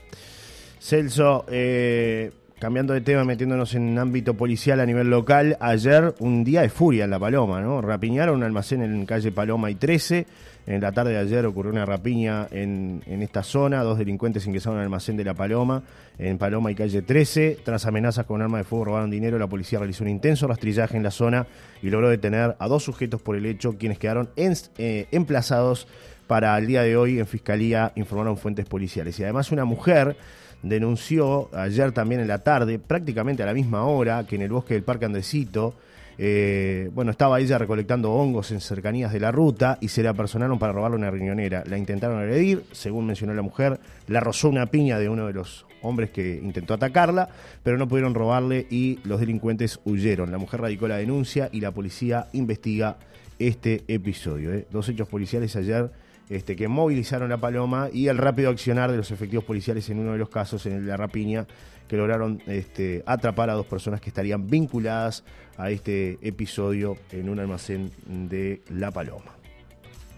Celso, 0.81 1.45
eh, 1.47 2.31
cambiando 2.57 2.93
de 2.93 3.01
tema, 3.01 3.23
metiéndonos 3.23 3.75
en 3.75 3.99
ámbito 3.99 4.33
policial 4.33 4.79
a 4.79 4.85
nivel 4.85 5.11
local, 5.11 5.55
ayer 5.59 6.15
un 6.17 6.43
día 6.43 6.61
de 6.61 6.69
furia 6.69 7.03
en 7.03 7.11
La 7.11 7.19
Paloma, 7.19 7.61
¿no? 7.61 7.81
Rapiñaron 7.81 8.37
un 8.37 8.43
almacén 8.43 8.81
en 8.81 9.05
calle 9.05 9.31
Paloma 9.31 9.69
y 9.69 9.75
13. 9.75 10.25
En 10.65 10.81
la 10.81 10.91
tarde 10.91 11.11
de 11.11 11.19
ayer 11.19 11.45
ocurrió 11.45 11.71
una 11.71 11.85
rapiña 11.85 12.47
en, 12.49 13.03
en 13.05 13.21
esta 13.21 13.43
zona. 13.43 13.83
Dos 13.83 13.99
delincuentes 13.99 14.47
ingresaron 14.47 14.79
al 14.79 14.85
almacén 14.85 15.17
de 15.17 15.23
La 15.23 15.35
Paloma, 15.35 15.83
en 16.17 16.39
Paloma 16.39 16.71
y 16.71 16.75
calle 16.75 17.03
13. 17.03 17.59
Tras 17.63 17.85
amenazas 17.85 18.25
con 18.25 18.41
arma 18.41 18.57
de 18.57 18.63
fuego 18.63 18.85
robaron 18.85 19.11
dinero. 19.11 19.37
La 19.37 19.47
policía 19.47 19.77
realizó 19.77 20.03
un 20.03 20.09
intenso 20.09 20.47
rastrillaje 20.47 20.97
en 20.97 21.03
la 21.03 21.11
zona 21.11 21.45
y 21.83 21.91
logró 21.91 22.09
detener 22.09 22.55
a 22.57 22.67
dos 22.67 22.83
sujetos 22.83 23.21
por 23.21 23.35
el 23.35 23.45
hecho, 23.45 23.77
quienes 23.77 23.99
quedaron 23.99 24.29
eh, 24.35 25.07
emplazados 25.11 25.87
para 26.25 26.57
el 26.57 26.65
día 26.65 26.81
de 26.81 26.97
hoy 26.97 27.19
en 27.19 27.27
fiscalía, 27.27 27.91
informaron 27.95 28.35
fuentes 28.37 28.65
policiales. 28.65 29.19
Y 29.19 29.23
además 29.23 29.51
una 29.51 29.65
mujer 29.65 30.15
denunció 30.63 31.49
ayer 31.53 31.91
también 31.91 32.21
en 32.21 32.27
la 32.27 32.39
tarde, 32.39 32.79
prácticamente 32.79 33.43
a 33.43 33.45
la 33.45 33.53
misma 33.53 33.85
hora, 33.85 34.25
que 34.25 34.35
en 34.35 34.43
el 34.43 34.51
bosque 34.51 34.73
del 34.73 34.83
Parque 34.83 35.05
Andresito, 35.05 35.73
eh, 36.17 36.89
bueno, 36.93 37.11
estaba 37.11 37.39
ella 37.39 37.57
recolectando 37.57 38.11
hongos 38.11 38.51
en 38.51 38.61
cercanías 38.61 39.11
de 39.11 39.19
la 39.19 39.31
ruta 39.31 39.77
y 39.81 39.87
se 39.87 40.03
le 40.03 40.09
apersonaron 40.09 40.59
para 40.59 40.73
robarle 40.73 40.97
una 40.97 41.09
riñonera. 41.09 41.63
La 41.65 41.77
intentaron 41.77 42.19
agredir, 42.19 42.63
según 42.71 43.07
mencionó 43.07 43.33
la 43.33 43.41
mujer, 43.41 43.79
la 44.07 44.19
rozó 44.19 44.49
una 44.49 44.67
piña 44.67 44.99
de 44.99 45.09
uno 45.09 45.27
de 45.27 45.33
los 45.33 45.65
hombres 45.81 46.11
que 46.11 46.39
intentó 46.43 46.75
atacarla, 46.75 47.29
pero 47.63 47.77
no 47.77 47.87
pudieron 47.87 48.13
robarle 48.13 48.67
y 48.69 48.99
los 49.03 49.19
delincuentes 49.19 49.79
huyeron. 49.83 50.31
La 50.31 50.37
mujer 50.37 50.61
radicó 50.61 50.87
la 50.87 50.97
denuncia 50.97 51.49
y 51.51 51.61
la 51.61 51.71
policía 51.71 52.27
investiga 52.33 52.97
este 53.39 53.83
episodio. 53.87 54.53
¿eh? 54.53 54.67
Dos 54.69 54.89
hechos 54.89 55.07
policiales 55.07 55.55
ayer 55.55 55.89
este, 56.31 56.55
que 56.55 56.67
movilizaron 56.67 57.29
la 57.29 57.37
paloma 57.37 57.89
y 57.91 58.07
el 58.07 58.17
rápido 58.17 58.49
accionar 58.49 58.89
de 58.89 58.97
los 58.97 59.11
efectivos 59.11 59.43
policiales 59.43 59.89
en 59.89 59.99
uno 59.99 60.13
de 60.13 60.17
los 60.17 60.29
casos, 60.29 60.65
en 60.65 60.73
el 60.73 60.85
de 60.85 60.89
la 60.91 60.97
rapiña, 60.97 61.45
que 61.87 61.97
lograron 61.97 62.41
este, 62.47 63.03
atrapar 63.05 63.49
a 63.49 63.53
dos 63.53 63.65
personas 63.65 63.99
que 64.01 64.09
estarían 64.09 64.47
vinculadas 64.47 65.23
a 65.57 65.69
este 65.69 66.17
episodio 66.21 66.97
en 67.11 67.27
un 67.29 67.39
almacén 67.39 67.91
de 68.07 68.61
La 68.69 68.91
Paloma. 68.91 69.35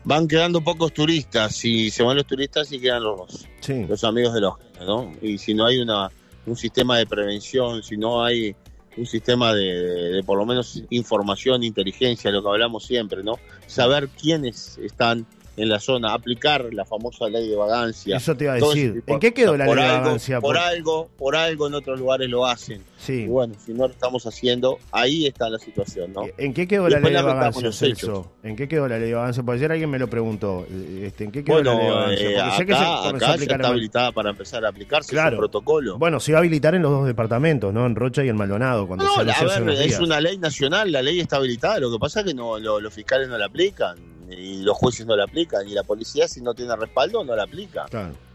Van 0.05 0.27
quedando 0.27 0.62
pocos 0.62 0.93
turistas, 0.93 1.55
si 1.55 1.89
se 1.89 2.03
van 2.03 2.15
los 2.17 2.25
turistas 2.27 2.72
y 2.72 2.79
quedan 2.79 3.03
los, 3.03 3.48
Sí, 3.62 3.86
los 3.88 4.03
amigos 4.03 4.34
de 4.34 4.41
los 4.41 4.53
¿no? 4.86 5.12
Y 5.22 5.38
si 5.38 5.53
no 5.53 5.65
hay 5.65 5.79
una, 5.79 6.10
un 6.46 6.55
sistema 6.58 6.98
de 6.98 7.08
prevención, 7.08 7.82
si 7.82 7.98
no 7.98 8.24
hay 8.24 8.55
un 8.98 9.05
sistema 9.08 9.53
de, 9.53 9.63
de- 9.63 10.12
de 10.12 10.24
por 10.24 10.38
lo 10.38 10.46
menos 10.46 10.84
información, 10.91 11.63
inteligencia, 11.63 12.29
lo 12.32 12.43
que 12.43 12.50
hablamos 12.50 12.86
siempre, 12.86 13.24
¿no? 13.24 13.39
Saber 13.65 14.10
quiénes 14.10 14.77
están 14.77 15.25
en 15.55 15.69
la 15.69 15.79
zona, 15.79 16.13
aplicar 16.13 16.74
la 16.74 16.86
famosa 16.86 17.29
ley 17.29 17.48
de 17.48 17.55
vagancia. 17.55 18.17
Eso 18.17 18.36
te 18.36 18.45
iba 18.45 18.53
a 18.53 18.55
decir. 18.55 19.03
¿En 19.05 19.19
qué 19.19 19.33
quedó 19.33 19.55
la 19.55 19.65
ley 19.65 19.75
de 19.75 19.81
vagancia? 19.81 20.41
Por, 20.41 20.57
algo, 20.57 21.10
por 21.17 21.36
algo 21.36 21.67
en 21.67 21.75
otros 21.75 22.00
lugares 22.00 22.29
lo 22.29 22.45
hacen. 22.45 22.83
Sí. 22.98 23.24
Y 23.24 23.27
bueno, 23.27 23.53
si 23.63 23.74
no 23.74 23.88
lo 23.88 23.93
estamos 23.93 24.25
haciendo, 24.25 24.79
ahí 24.91 25.27
está 25.27 25.50
la 25.50 25.60
situación, 25.60 26.13
¿no? 26.13 26.24
¿En 26.38 26.53
qué 26.53 26.67
quedó 26.67 26.89
la 26.89 27.00
ley 27.00 27.13
de 27.13 27.22
vagancia, 27.22 27.72
Celso? 27.72 28.31
¿En 28.41 28.55
qué 28.55 28.67
quedó 28.67 28.88
la 28.88 28.98
ley 28.98 29.10
de 29.10 29.15
vagancia? 29.15 29.43
Porque 29.43 29.60
ayer 29.60 29.72
alguien 29.72 29.89
me 29.89 30.00
lo 30.00 30.10
preguntó. 30.10 30.65
Este, 31.01 31.25
¿En 31.25 31.31
qué 31.31 31.43
quedó 31.43 31.62
la 31.62 31.75
ley 31.75 31.86
de 31.86 31.91
vagancia? 31.91 32.45
Porque 32.45 32.57
sé 32.57 32.65
que 32.65 32.74
se 32.74 32.79
acá 32.79 33.36
ya 33.38 33.55
está 33.55 33.67
habilitada 33.67 34.12
para 34.12 34.29
empezar 34.31 34.65
a 34.65 34.69
aplicarse 34.69 35.12
claro. 35.12 35.38
protocolo. 35.38 35.98
Bueno, 35.98 36.19
se 36.19 36.31
va 36.31 36.39
a 36.39 36.41
habilitar 36.41 36.74
en 36.75 36.81
los 36.81 36.91
dos 36.91 37.05
departamentos, 37.05 37.74
¿no? 37.74 37.86
En 37.86 37.95
Rocha 37.95 38.24
y 38.24 38.29
en 38.29 38.38
Maldonado. 38.38 38.88
Cuando 38.88 39.05
no, 39.05 39.15
a 39.15 39.24
ver, 39.24 39.69
es 39.81 40.00
una 40.00 40.19
ley 40.19 40.38
nacional, 40.38 40.91
la 40.91 41.01
ley 41.01 41.19
está 41.19 41.38
habilitada. 41.38 41.79
Lo 41.79 41.91
que 41.91 42.00
pasa 42.00 42.22
es 42.22 42.27
que 42.27 42.33
no, 42.33 42.57
los 42.57 42.93
fiscales 42.93 43.27
no 43.27 43.38
la 43.38 43.45
aplican 43.45 44.12
y 44.30 44.62
los 44.63 44.77
jueces 44.77 45.06
no 45.06 45.15
la 45.15 45.25
aplican, 45.25 45.68
y 45.68 45.74
la 45.74 45.84
policía 45.84 46.27
si 46.27 46.42
no 46.42 46.53
tiene 46.53 46.75
respaldo 46.75 47.24
no 47.24 47.36
la 47.36 47.44
aplica. 47.44 47.86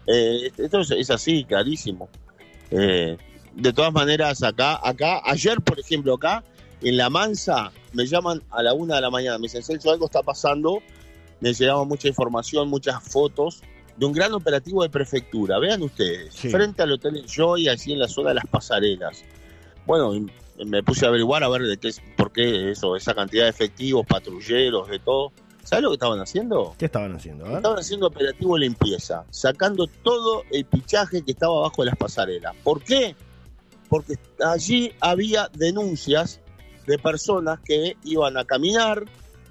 Eh, 0.07 0.51
esto 0.57 0.79
es, 0.81 1.09
así, 1.09 1.43
clarísimo. 1.43 2.09
Eh, 2.71 3.17
de 3.55 3.73
todas 3.73 3.91
maneras, 3.93 4.43
acá, 4.43 4.79
acá, 4.83 5.21
ayer 5.25 5.61
por 5.61 5.79
ejemplo 5.79 6.15
acá, 6.15 6.43
en 6.81 6.97
La 6.97 7.09
Mansa, 7.09 7.71
me 7.93 8.05
llaman 8.05 8.41
a 8.51 8.63
la 8.63 8.73
una 8.73 8.95
de 8.95 9.01
la 9.01 9.09
mañana, 9.09 9.37
me 9.37 9.43
dicen, 9.43 9.63
Celso, 9.63 9.91
algo 9.91 10.05
está 10.05 10.21
pasando, 10.23 10.79
me 11.39 11.53
llegaban 11.53 11.87
mucha 11.87 12.07
información, 12.07 12.69
muchas 12.69 13.03
fotos 13.03 13.61
de 13.97 14.05
un 14.05 14.13
gran 14.13 14.33
operativo 14.33 14.81
de 14.83 14.89
prefectura. 14.89 15.59
Vean 15.59 15.81
ustedes, 15.81 16.33
frente 16.35 16.81
al 16.81 16.93
Hotel 16.93 17.25
Joy, 17.25 17.67
así 17.67 17.91
en 17.91 17.99
la 17.99 18.07
zona 18.07 18.29
de 18.29 18.35
las 18.35 18.45
pasarelas. 18.45 19.23
Bueno, 19.85 20.13
me 20.65 20.83
puse 20.83 21.05
a 21.05 21.09
averiguar 21.09 21.43
a 21.43 21.49
ver 21.49 21.63
de 21.63 21.77
qué, 21.77 21.91
por 22.15 22.31
qué 22.31 22.71
eso, 22.71 22.95
esa 22.95 23.13
cantidad 23.13 23.43
de 23.43 23.49
efectivos, 23.49 24.05
patrulleros, 24.05 24.87
de 24.87 24.99
todo. 24.99 25.33
¿Sabes 25.63 25.83
lo 25.83 25.89
que 25.89 25.95
estaban 25.95 26.19
haciendo? 26.19 26.75
¿Qué 26.77 26.85
estaban 26.85 27.15
haciendo? 27.15 27.45
Estaban 27.45 27.79
haciendo 27.79 28.07
operativo 28.07 28.57
limpieza, 28.57 29.25
sacando 29.29 29.87
todo 30.03 30.43
el 30.51 30.65
pichaje 30.65 31.21
que 31.23 31.31
estaba 31.31 31.57
abajo 31.59 31.83
de 31.83 31.87
las 31.87 31.97
pasarelas. 31.97 32.55
¿Por 32.63 32.83
qué? 32.83 33.15
Porque 33.89 34.17
allí 34.43 34.91
había 34.99 35.49
denuncias 35.53 36.41
de 36.87 36.97
personas 36.97 37.59
que 37.63 37.95
iban 38.03 38.37
a 38.37 38.45
caminar, 38.45 39.05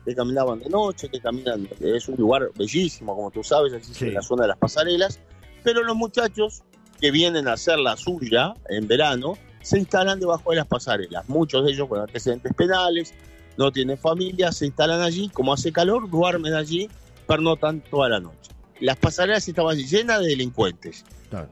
que 0.05 0.15
caminaban 0.15 0.59
de 0.59 0.69
noche, 0.71 1.09
que 1.09 1.21
caminan, 1.21 1.69
es 1.81 2.09
un 2.09 2.17
lugar 2.17 2.51
bellísimo, 2.57 3.15
como 3.15 3.31
tú 3.31 3.45
sabes, 3.45 4.01
en 4.01 4.15
la 4.15 4.23
zona 4.23 4.43
de 4.43 4.49
las 4.49 4.59
pasarelas, 4.59 5.21
pero 5.63 5.85
los 5.85 5.95
muchachos 5.95 6.63
que 7.01 7.11
vienen 7.11 7.47
a 7.47 7.53
hacer 7.53 7.79
la 7.79 7.97
suya 7.97 8.55
en 8.69 8.89
verano 8.89 9.35
se 9.61 9.79
instalan 9.79 10.19
debajo 10.19 10.51
de 10.51 10.57
las 10.57 10.67
pasarelas, 10.67 11.29
muchos 11.29 11.65
de 11.65 11.73
ellos 11.73 11.89
con 11.89 12.01
antecedentes 12.01 12.53
penales, 12.55 13.15
no 13.59 13.73
tienen 13.73 13.99
familia, 13.99 14.53
se 14.53 14.67
instalan 14.67 15.03
allí, 15.03 15.29
como 15.29 15.53
hace 15.53 15.73
calor, 15.73 16.09
duermen 16.09 16.55
allí, 16.55 16.89
pernotan 17.27 17.83
toda 17.91 18.09
la 18.09 18.21
noche. 18.21 18.53
Las 18.81 18.97
pasarelas 18.97 19.47
estaban 19.47 19.77
llenas 19.77 20.21
de 20.21 20.29
delincuentes. 20.29 21.05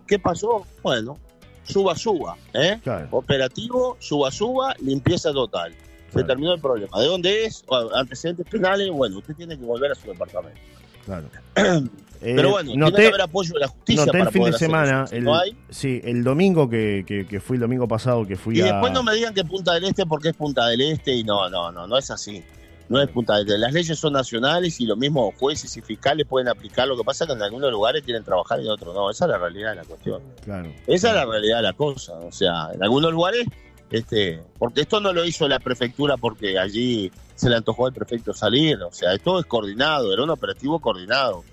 ¿Qué 0.06 0.18
pasó? 0.18 0.64
Bueno, 0.82 1.18
suba, 1.64 1.96
suba, 1.96 2.36
¿eh? 2.54 2.80
Operativo, 3.10 3.96
suba, 3.98 4.30
suba, 4.30 4.74
limpieza 4.80 5.32
total. 5.32 5.74
Se 6.14 6.22
terminó 6.22 6.54
el 6.54 6.60
problema. 6.60 6.98
¿De 6.98 7.06
dónde 7.06 7.44
es? 7.44 7.64
antecedentes 7.94 8.46
penales, 8.46 8.88
bueno, 8.90 9.18
usted 9.18 9.34
tiene 9.34 9.58
que 9.58 9.64
volver 9.64 9.90
a 9.90 9.94
su 9.96 10.08
departamento. 10.08 10.60
Claro. 11.04 11.28
Pero 12.20 12.50
bueno, 12.50 12.70
tiene 12.70 12.92
que 12.92 13.06
haber 13.08 13.20
apoyo 13.20 13.54
de 13.54 13.60
la 13.60 13.68
justicia. 13.68 14.06
Noté 14.06 14.18
el 14.20 14.28
fin 14.28 14.44
de 14.44 14.52
semana, 14.52 15.04
el, 15.10 15.28
sí, 15.70 16.00
el 16.04 16.24
domingo 16.24 16.68
que, 16.68 17.04
que, 17.28 17.40
fui 17.40 17.56
el 17.56 17.60
domingo 17.60 17.86
pasado 17.86 18.26
que 18.26 18.36
fui 18.36 18.58
y 18.58 18.62
después 18.62 18.92
no 18.92 19.02
me 19.02 19.14
digan 19.14 19.34
que 19.34 19.44
Punta 19.44 19.74
del 19.74 19.84
Este 19.84 20.06
porque 20.06 20.30
es 20.30 20.36
Punta 20.36 20.66
del 20.66 20.80
Este 20.80 21.14
y 21.14 21.24
no, 21.24 21.48
no, 21.48 21.70
no, 21.72 21.86
no 21.86 21.98
es 21.98 22.10
así. 22.10 22.42
No 22.88 23.00
es 23.00 23.08
Punta 23.08 23.34
del 23.36 23.46
Este. 23.46 23.58
Las 23.58 23.72
leyes 23.72 23.98
son 23.98 24.12
nacionales 24.12 24.80
y 24.80 24.86
lo 24.86 24.96
mismo 24.96 25.32
jueces 25.38 25.76
y 25.76 25.80
fiscales 25.80 26.26
pueden 26.26 26.48
aplicar. 26.48 26.88
Lo 26.88 26.96
que 26.96 27.04
pasa 27.04 27.24
es 27.24 27.28
que 27.28 27.34
en 27.34 27.42
algunos 27.42 27.70
lugares 27.70 28.02
quieren 28.02 28.24
trabajar 28.24 28.60
y 28.60 28.64
en 28.64 28.70
otros 28.70 28.94
no. 28.94 29.10
Esa 29.10 29.24
es 29.26 29.30
la 29.30 29.38
realidad 29.38 29.70
de 29.70 29.76
la 29.76 29.84
cuestión. 29.84 30.22
Claro. 30.44 30.72
Esa 30.86 31.08
es 31.08 31.14
la 31.14 31.24
realidad 31.24 31.56
de 31.58 31.62
la 31.62 31.72
cosa. 31.72 32.14
O 32.14 32.32
sea, 32.32 32.70
en 32.72 32.82
algunos 32.82 33.12
lugares, 33.12 33.46
este, 33.90 34.40
porque 34.58 34.82
esto 34.82 35.00
no 35.00 35.12
lo 35.12 35.24
hizo 35.24 35.48
la 35.48 35.58
prefectura 35.58 36.16
porque 36.16 36.58
allí 36.58 37.10
se 37.34 37.48
le 37.50 37.56
antojó 37.56 37.86
al 37.86 37.92
prefecto 37.92 38.32
salir. 38.32 38.82
O 38.82 38.92
sea, 38.92 39.12
esto 39.14 39.38
es 39.38 39.46
coordinado, 39.46 40.12
era 40.12 40.22
un 40.22 40.30
operativo 40.30 40.80
coordinado 40.80 41.44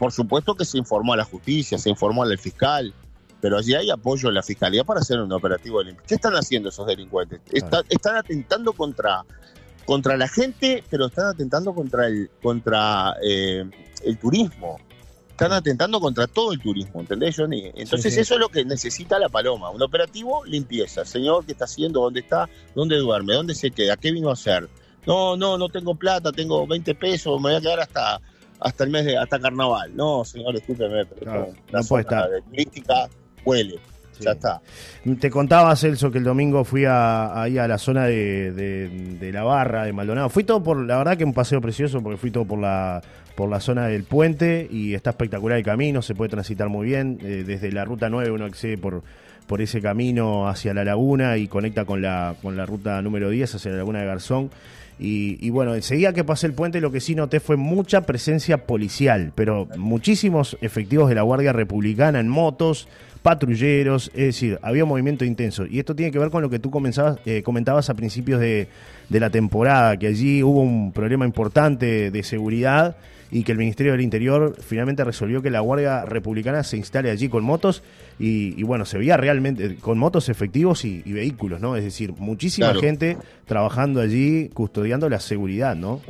por 0.00 0.12
supuesto 0.12 0.54
que 0.54 0.64
se 0.64 0.78
informó 0.78 1.12
a 1.12 1.18
la 1.18 1.24
justicia, 1.24 1.76
se 1.76 1.90
informó 1.90 2.22
al 2.22 2.38
fiscal, 2.38 2.94
pero 3.38 3.58
allí 3.58 3.74
hay 3.74 3.90
apoyo 3.90 4.30
de 4.30 4.34
la 4.34 4.42
fiscalía 4.42 4.82
para 4.82 5.00
hacer 5.00 5.20
un 5.20 5.30
operativo 5.30 5.84
de 5.84 5.94
¿Qué 6.06 6.14
están 6.14 6.32
haciendo 6.36 6.70
esos 6.70 6.86
delincuentes? 6.86 7.42
están 7.52 8.16
atentando 8.16 8.72
contra, 8.72 9.26
contra 9.84 10.16
la 10.16 10.26
gente, 10.26 10.82
pero 10.88 11.08
están 11.08 11.26
atentando 11.26 11.74
contra 11.74 12.06
el, 12.06 12.30
contra, 12.42 13.14
eh, 13.22 13.68
el 14.02 14.18
turismo. 14.18 14.78
Están 15.32 15.52
atentando 15.52 16.00
contra 16.00 16.26
todo 16.26 16.54
el 16.54 16.60
turismo, 16.60 17.00
¿entendés, 17.00 17.36
Johnny? 17.36 17.70
Entonces 17.74 18.16
eso 18.16 18.34
es 18.34 18.40
lo 18.40 18.48
que 18.48 18.64
necesita 18.64 19.18
la 19.18 19.28
paloma. 19.28 19.68
Un 19.68 19.82
operativo, 19.82 20.46
limpieza. 20.46 21.04
Señor, 21.04 21.44
¿qué 21.44 21.52
está 21.52 21.66
haciendo? 21.66 22.00
¿Dónde 22.00 22.20
está? 22.20 22.48
¿Dónde 22.74 22.96
duerme? 22.96 23.34
¿Dónde 23.34 23.54
se 23.54 23.70
queda? 23.70 23.98
¿Qué 23.98 24.12
vino 24.12 24.30
a 24.30 24.32
hacer? 24.32 24.66
No, 25.06 25.36
no, 25.36 25.58
no 25.58 25.68
tengo 25.68 25.94
plata, 25.94 26.32
tengo 26.32 26.66
20 26.66 26.94
pesos, 26.94 27.38
me 27.38 27.50
voy 27.50 27.54
a 27.56 27.60
quedar 27.60 27.80
hasta 27.80 28.20
hasta 28.60 28.84
el 28.84 28.90
mes 28.90 29.04
de 29.04 29.16
hasta 29.16 29.38
carnaval. 29.38 29.94
No, 29.94 30.24
señor, 30.24 30.54
discúlpeme, 30.54 31.06
pero 31.06 31.48
no 31.72 31.80
puede 31.88 32.02
estar. 32.02 32.28
de 32.28 32.42
turística 32.42 33.08
huele. 33.44 33.78
Ya 34.20 34.32
está. 34.32 34.60
Te 35.18 35.30
contaba, 35.30 35.74
Celso, 35.76 36.10
que 36.10 36.18
el 36.18 36.24
domingo 36.24 36.64
fui 36.64 36.84
a, 36.84 37.40
ahí 37.40 37.56
a 37.56 37.66
la 37.66 37.78
zona 37.78 38.04
de, 38.04 39.30
la 39.32 39.42
barra 39.42 39.84
de 39.84 39.92
Maldonado. 39.92 40.28
Fui 40.28 40.44
todo 40.44 40.62
por, 40.62 40.76
la 40.76 40.98
verdad 40.98 41.16
que 41.16 41.24
un 41.24 41.32
paseo 41.32 41.60
precioso, 41.60 42.02
porque 42.02 42.18
fui 42.18 42.30
todo 42.30 42.44
por 42.44 42.58
la, 42.58 43.00
por 43.34 43.48
la 43.48 43.60
zona 43.60 43.86
del 43.86 44.04
puente 44.04 44.68
y 44.70 44.92
está 44.92 45.10
espectacular 45.10 45.56
el 45.56 45.64
camino, 45.64 46.02
se 46.02 46.14
puede 46.14 46.28
transitar 46.28 46.68
muy 46.68 46.86
bien. 46.86 47.18
Eh, 47.22 47.44
desde 47.46 47.72
la 47.72 47.84
ruta 47.86 48.10
9 48.10 48.30
uno 48.30 48.44
accede 48.44 48.76
por, 48.76 49.02
por 49.46 49.62
ese 49.62 49.80
camino 49.80 50.48
hacia 50.48 50.74
la 50.74 50.84
laguna 50.84 51.38
y 51.38 51.48
conecta 51.48 51.84
con 51.84 52.02
la, 52.02 52.34
con 52.42 52.56
la 52.56 52.66
ruta 52.66 53.00
número 53.00 53.30
10 53.30 53.54
hacia 53.54 53.70
la 53.70 53.78
laguna 53.78 54.00
de 54.00 54.06
Garzón. 54.06 54.50
Y, 55.02 55.48
bueno, 55.48 55.74
enseguida 55.74 56.12
que 56.12 56.24
pasé 56.24 56.46
el 56.46 56.52
puente 56.52 56.78
lo 56.82 56.92
que 56.92 57.00
sí 57.00 57.14
noté 57.14 57.40
fue 57.40 57.56
mucha 57.56 58.02
presencia 58.02 58.66
policial, 58.66 59.32
pero 59.34 59.66
muchísimos 59.78 60.58
efectivos 60.60 61.08
de 61.08 61.14
la 61.14 61.22
Guardia 61.22 61.54
Republicana 61.54 62.20
en 62.20 62.28
motos, 62.28 62.86
patrulleros, 63.22 64.10
es 64.14 64.26
decir, 64.26 64.58
había 64.62 64.84
un 64.84 64.90
movimiento 64.90 65.24
intenso. 65.24 65.66
Y 65.66 65.78
esto 65.78 65.94
tiene 65.94 66.10
que 66.12 66.18
ver 66.18 66.30
con 66.30 66.42
lo 66.42 66.50
que 66.50 66.58
tú 66.58 66.70
comenzabas, 66.70 67.18
eh, 67.26 67.42
comentabas 67.42 67.90
a 67.90 67.94
principios 67.94 68.40
de, 68.40 68.68
de 69.08 69.20
la 69.20 69.30
temporada, 69.30 69.96
que 69.98 70.06
allí 70.06 70.42
hubo 70.42 70.60
un 70.60 70.92
problema 70.92 71.26
importante 71.26 72.10
de 72.10 72.22
seguridad 72.22 72.96
y 73.30 73.44
que 73.44 73.52
el 73.52 73.58
Ministerio 73.58 73.92
del 73.92 74.00
Interior 74.00 74.56
finalmente 74.60 75.04
resolvió 75.04 75.40
que 75.40 75.50
la 75.50 75.60
Guardia 75.60 76.04
Republicana 76.04 76.64
se 76.64 76.76
instale 76.76 77.10
allí 77.10 77.28
con 77.28 77.44
motos 77.44 77.82
y, 78.18 78.62
bueno, 78.64 78.84
se 78.84 78.98
veía 78.98 79.16
realmente 79.16 79.76
con 79.76 79.98
motos 79.98 80.28
efectivos 80.28 80.84
y, 80.84 81.00
vehículos, 81.02 81.60
¿no? 81.60 81.76
Es 81.76 81.84
decir, 81.84 82.12
muchísima 82.18 82.74
gente 82.74 83.16
trabajando 83.46 84.00
allí, 84.00 84.48
custodiando 84.48 85.08
la 85.08 85.20
seguridad, 85.20 85.76
¿no? 85.76 86.00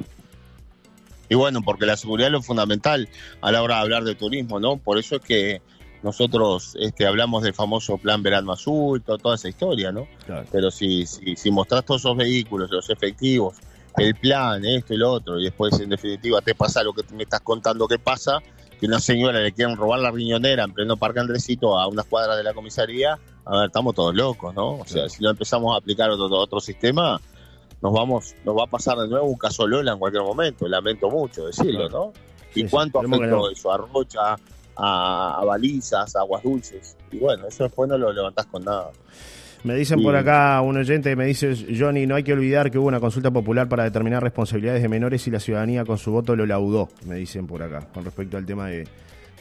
Y 1.28 1.36
bueno, 1.36 1.62
porque 1.62 1.86
la 1.86 1.96
seguridad 1.96 2.28
es 2.28 2.32
lo 2.32 2.42
fundamental 2.42 3.08
a 3.40 3.52
la 3.52 3.62
hora 3.62 3.76
de 3.76 3.80
hablar 3.82 4.04
de 4.04 4.14
turismo, 4.14 4.58
¿no? 4.58 4.78
Por 4.78 4.98
eso 4.98 5.16
es 5.16 5.22
que 5.22 5.62
nosotros 6.02 6.76
este, 6.78 7.06
hablamos 7.06 7.42
del 7.42 7.54
famoso 7.54 7.98
plan 7.98 8.22
verano 8.22 8.52
azul, 8.52 9.02
toda 9.02 9.34
esa 9.34 9.48
historia, 9.48 9.92
¿no? 9.92 10.06
Pero 10.50 10.70
si, 10.70 11.06
si, 11.06 11.36
si 11.36 11.50
mostrás 11.50 11.84
todos 11.84 12.02
esos 12.02 12.16
vehículos, 12.16 12.70
los 12.70 12.88
efectivos, 12.90 13.56
el 13.96 14.14
plan, 14.14 14.64
esto 14.64 14.94
y 14.94 14.96
lo 14.96 15.12
otro, 15.12 15.38
y 15.38 15.44
después 15.44 15.78
en 15.80 15.90
definitiva 15.90 16.40
te 16.40 16.54
pasa 16.54 16.82
lo 16.82 16.92
que 16.92 17.02
me 17.14 17.24
estás 17.24 17.40
contando 17.40 17.86
que 17.86 17.98
pasa, 17.98 18.40
que 18.78 18.86
una 18.86 18.98
señora 18.98 19.40
le 19.40 19.52
quieren 19.52 19.76
robar 19.76 20.00
la 20.00 20.10
riñonera 20.10 20.64
en 20.64 20.72
pleno 20.72 20.96
Parque 20.96 21.20
Andresito 21.20 21.78
a 21.78 21.86
unas 21.86 22.06
cuadras 22.06 22.36
de 22.36 22.44
la 22.44 22.54
comisaría, 22.54 23.18
a 23.44 23.58
ver, 23.58 23.66
estamos 23.66 23.94
todos 23.94 24.14
locos, 24.14 24.54
¿no? 24.54 24.78
O 24.78 24.86
sea, 24.86 25.08
si 25.08 25.22
no 25.22 25.30
empezamos 25.30 25.74
a 25.74 25.78
aplicar 25.78 26.08
otro, 26.08 26.34
otro 26.38 26.60
sistema, 26.60 27.20
nos 27.82 27.92
vamos, 27.92 28.34
nos 28.44 28.56
va 28.56 28.64
a 28.64 28.66
pasar 28.66 28.96
de 28.98 29.08
nuevo 29.08 29.26
un 29.26 29.36
caso 29.36 29.66
Lola 29.66 29.92
en 29.92 29.98
cualquier 29.98 30.22
momento, 30.22 30.66
lamento 30.66 31.10
mucho 31.10 31.46
decirlo, 31.46 31.88
¿no? 31.88 32.12
¿Y 32.54 32.66
cuánto 32.68 33.00
afectó 33.00 33.50
eso 33.50 33.72
a 33.72 33.76
Rocha, 33.76 34.36
a, 34.76 35.42
balizas, 35.46 36.16
a 36.16 36.20
aguas 36.20 36.42
dulces? 36.42 36.96
Y 37.10 37.18
bueno, 37.18 37.46
eso 37.46 37.64
después 37.64 37.88
no 37.88 37.98
lo 37.98 38.12
levantás 38.12 38.46
con 38.46 38.64
nada. 38.64 38.90
Me 39.62 39.74
dicen 39.74 40.02
por 40.02 40.16
acá 40.16 40.60
un 40.62 40.78
oyente, 40.78 41.14
me 41.16 41.26
dice 41.26 41.54
Johnny, 41.78 42.06
no 42.06 42.14
hay 42.14 42.22
que 42.22 42.32
olvidar 42.32 42.70
que 42.70 42.78
hubo 42.78 42.88
una 42.88 43.00
consulta 43.00 43.30
popular 43.30 43.68
para 43.68 43.84
determinar 43.84 44.22
responsabilidades 44.22 44.80
de 44.80 44.88
menores 44.88 45.26
y 45.26 45.30
la 45.30 45.38
ciudadanía 45.38 45.84
con 45.84 45.98
su 45.98 46.12
voto 46.12 46.34
lo 46.34 46.46
laudó, 46.46 46.88
me 47.04 47.16
dicen 47.16 47.46
por 47.46 47.62
acá, 47.62 47.86
con 47.92 48.04
respecto 48.04 48.38
al 48.38 48.46
tema 48.46 48.68
de, 48.68 48.88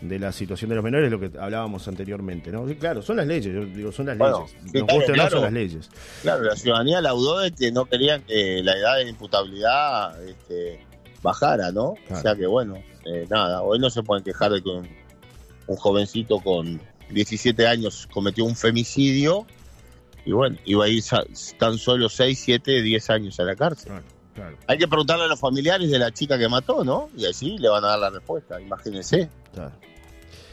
la 0.02 0.34
situación 0.34 0.70
de 0.70 0.76
los 0.76 0.84
menores, 0.84 1.10
lo 1.10 1.22
que 1.22 1.32
hablábamos 1.40 1.88
anteriormente, 1.88 2.52
¿no? 2.52 2.66
claro, 2.78 3.02
son 3.02 3.16
las 3.16 3.28
leyes, 3.28 3.54
yo 3.54 3.64
digo, 3.64 3.94
son 3.94 4.08
las 4.08 4.18
leyes. 4.18 4.56
Nos 4.74 5.04
claro, 5.06 5.30
son 5.30 5.42
las 5.44 5.54
leyes. 5.54 5.90
Claro, 6.22 6.44
la 6.44 6.56
ciudadanía 6.58 7.00
laudó 7.00 7.40
de 7.40 7.52
que 7.52 7.72
no 7.72 7.86
querían 7.86 8.22
que 8.24 8.62
la 8.62 8.74
edad 8.74 8.98
de 8.98 9.10
imputabilidad 9.10 10.22
este, 10.24 10.86
bajara, 11.22 11.72
¿no? 11.72 11.94
O 12.10 12.16
sea 12.22 12.36
que 12.36 12.46
bueno, 12.46 12.76
eh, 13.06 13.26
nada, 13.30 13.62
hoy 13.62 13.80
no 13.80 13.90
se 13.90 14.04
pueden 14.04 14.24
quejar 14.24 14.52
de 14.52 14.62
que 14.62 14.70
un 14.70 14.88
jovencito 15.76 16.40
con 16.40 16.82
17 17.10 17.68
años 17.68 18.08
cometió 18.12 18.46
un 18.46 18.56
femicidio 18.56 19.46
y 20.26 20.32
bueno, 20.32 20.58
iba 20.66 20.86
a 20.86 20.88
ir 20.88 21.04
tan 21.58 21.78
solo 21.78 22.10
6, 22.10 22.40
7, 22.40 22.82
10 22.82 23.10
años 23.10 23.40
a 23.40 23.44
la 23.44 23.56
cárcel. 23.56 23.94
Claro. 24.36 24.58
Hay 24.68 24.78
que 24.78 24.88
preguntarle 24.88 25.26
a 25.26 25.28
los 25.28 25.40
familiares 25.40 25.90
de 25.90 26.00
la 26.00 26.12
chica 26.12 26.38
que 26.38 26.48
mató, 26.48 26.84
¿no? 26.84 27.10
Y 27.18 27.26
así 27.26 27.58
le 27.58 27.68
van 27.68 27.84
a 27.84 27.90
dar 27.90 28.00
la 28.00 28.10
respuesta, 28.10 28.62
imagínense. 28.62 29.30
Claro. 29.54 29.72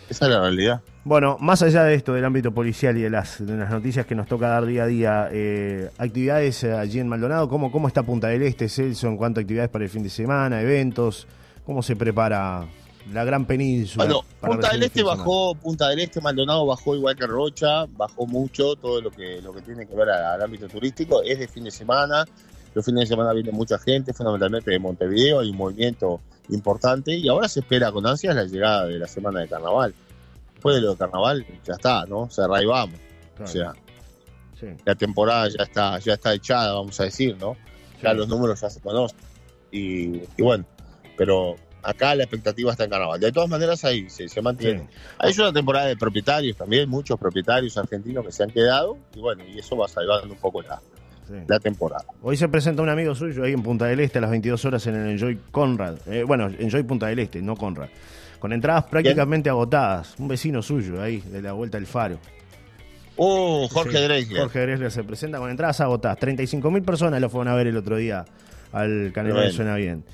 Esa 0.08 0.24
es 0.26 0.30
la 0.30 0.40
realidad. 0.40 0.82
Bueno, 1.04 1.36
más 1.40 1.62
allá 1.62 1.84
de 1.84 1.94
esto, 1.94 2.12
del 2.12 2.24
ámbito 2.24 2.52
policial 2.52 2.96
y 2.96 3.02
de 3.02 3.10
las, 3.10 3.44
de 3.44 3.56
las 3.56 3.70
noticias 3.70 4.06
que 4.06 4.14
nos 4.14 4.26
toca 4.26 4.48
dar 4.48 4.66
día 4.66 4.84
a 4.84 4.86
día, 4.86 5.28
eh, 5.32 5.90
actividades 5.98 6.64
allí 6.64 7.00
en 7.00 7.08
Maldonado, 7.08 7.48
¿cómo, 7.48 7.70
¿cómo 7.70 7.88
está 7.88 8.02
Punta 8.02 8.28
del 8.28 8.42
Este, 8.42 8.68
Celso, 8.68 9.08
en 9.08 9.16
cuanto 9.16 9.40
a 9.40 9.42
actividades 9.42 9.70
para 9.70 9.84
el 9.84 9.90
fin 9.90 10.02
de 10.02 10.10
semana, 10.10 10.60
eventos? 10.62 11.26
¿Cómo 11.64 11.82
se 11.82 11.96
prepara 11.96 12.66
la 13.12 13.24
gran 13.24 13.46
península? 13.46 14.04
Bueno, 14.04 14.24
Punta 14.40 14.72
del 14.72 14.82
Este 14.82 15.02
bajó, 15.02 15.54
Punta 15.54 15.88
del 15.88 16.00
Este, 16.00 16.20
Maldonado 16.20 16.66
bajó 16.66 16.94
igual 16.94 17.16
que 17.16 17.26
Rocha, 17.26 17.86
bajó 17.86 18.26
mucho 18.26 18.76
todo 18.76 19.00
lo 19.00 19.10
que, 19.10 19.40
lo 19.42 19.52
que 19.52 19.62
tiene 19.62 19.86
que 19.86 19.94
ver 19.94 20.10
al 20.10 20.42
ámbito 20.42 20.68
turístico, 20.68 21.22
es 21.22 21.38
de 21.38 21.48
fin 21.48 21.64
de 21.64 21.70
semana, 21.70 22.24
los 22.76 22.84
fines 22.84 23.04
de 23.04 23.06
semana 23.06 23.32
viene 23.32 23.52
mucha 23.52 23.78
gente, 23.78 24.12
fundamentalmente 24.12 24.70
de 24.70 24.78
Montevideo, 24.78 25.40
hay 25.40 25.48
un 25.48 25.56
movimiento 25.56 26.20
importante 26.50 27.16
y 27.16 27.26
ahora 27.26 27.48
se 27.48 27.60
espera 27.60 27.90
con 27.90 28.06
ansias 28.06 28.36
la 28.36 28.44
llegada 28.44 28.84
de 28.84 28.98
la 28.98 29.08
semana 29.08 29.40
de 29.40 29.48
carnaval. 29.48 29.94
Después 30.52 30.76
de 30.76 30.82
lo 30.82 30.90
de 30.90 30.98
carnaval, 30.98 31.46
ya 31.64 31.72
está, 31.72 32.04
¿no? 32.04 32.28
Se 32.28 32.42
vamos. 32.42 33.00
O 33.42 33.46
sea, 33.46 33.72
la 34.84 34.94
temporada 34.94 35.48
ya 35.48 35.64
está, 35.64 35.98
ya 36.00 36.12
está 36.12 36.34
echada, 36.34 36.74
vamos 36.74 37.00
a 37.00 37.04
decir, 37.04 37.34
¿no? 37.40 37.56
Ya 38.02 38.12
los 38.12 38.28
números 38.28 38.60
ya 38.60 38.68
se 38.68 38.80
conocen. 38.80 39.18
Y, 39.70 40.18
bueno, 40.38 40.66
pero 41.16 41.56
acá 41.86 42.14
la 42.14 42.24
expectativa 42.24 42.72
está 42.72 42.84
en 42.84 42.90
carnaval. 42.90 43.20
De 43.20 43.32
todas 43.32 43.48
maneras, 43.48 43.84
ahí 43.84 44.10
se, 44.10 44.28
se 44.28 44.42
mantiene. 44.42 44.88
Hay 45.18 45.32
una 45.38 45.52
temporada 45.52 45.86
de 45.86 45.96
propietarios 45.96 46.56
también, 46.56 46.88
muchos 46.88 47.18
propietarios 47.18 47.76
argentinos 47.78 48.24
que 48.24 48.32
se 48.32 48.42
han 48.42 48.50
quedado, 48.50 48.98
y 49.14 49.20
bueno, 49.20 49.44
y 49.44 49.58
eso 49.58 49.76
va 49.76 49.88
salvando 49.88 50.32
un 50.34 50.40
poco 50.40 50.62
la, 50.62 50.80
la 51.46 51.60
temporada. 51.60 52.04
Hoy 52.22 52.36
se 52.36 52.48
presenta 52.48 52.82
un 52.82 52.88
amigo 52.88 53.14
suyo 53.14 53.44
ahí 53.44 53.52
en 53.52 53.62
Punta 53.62 53.86
del 53.86 54.00
Este 54.00 54.18
a 54.18 54.22
las 54.22 54.30
22 54.30 54.64
horas 54.64 54.86
en 54.86 54.96
el 54.96 55.10
Enjoy 55.12 55.38
Conrad. 55.50 55.96
Eh, 56.06 56.24
bueno, 56.24 56.46
Enjoy 56.58 56.82
Punta 56.82 57.06
del 57.06 57.20
Este, 57.20 57.40
no 57.40 57.56
Conrad. 57.56 57.88
Con 58.38 58.52
entradas 58.52 58.84
prácticamente 58.84 59.48
agotadas. 59.48 60.14
Un 60.18 60.28
vecino 60.28 60.60
suyo 60.62 61.00
ahí, 61.00 61.20
de 61.20 61.40
la 61.40 61.52
vuelta 61.52 61.78
del 61.78 61.86
faro. 61.86 62.18
Oh, 63.16 63.66
Jorge 63.68 63.98
Dresler. 63.98 64.42
Jorge 64.42 64.60
Dresler 64.60 64.90
se 64.90 65.04
presenta 65.04 65.38
con 65.38 65.50
entradas 65.50 65.80
agotadas. 65.80 66.18
35 66.18 66.70
mil 66.70 66.82
personas 66.82 67.20
lo 67.20 67.30
fueron 67.30 67.52
a 67.52 67.56
ver 67.56 67.68
el 67.68 67.76
otro 67.76 67.96
día 67.96 68.24
al 68.72 69.10
Canelo 69.14 69.50
Suena 69.50 69.76
Bien. 69.76 70.04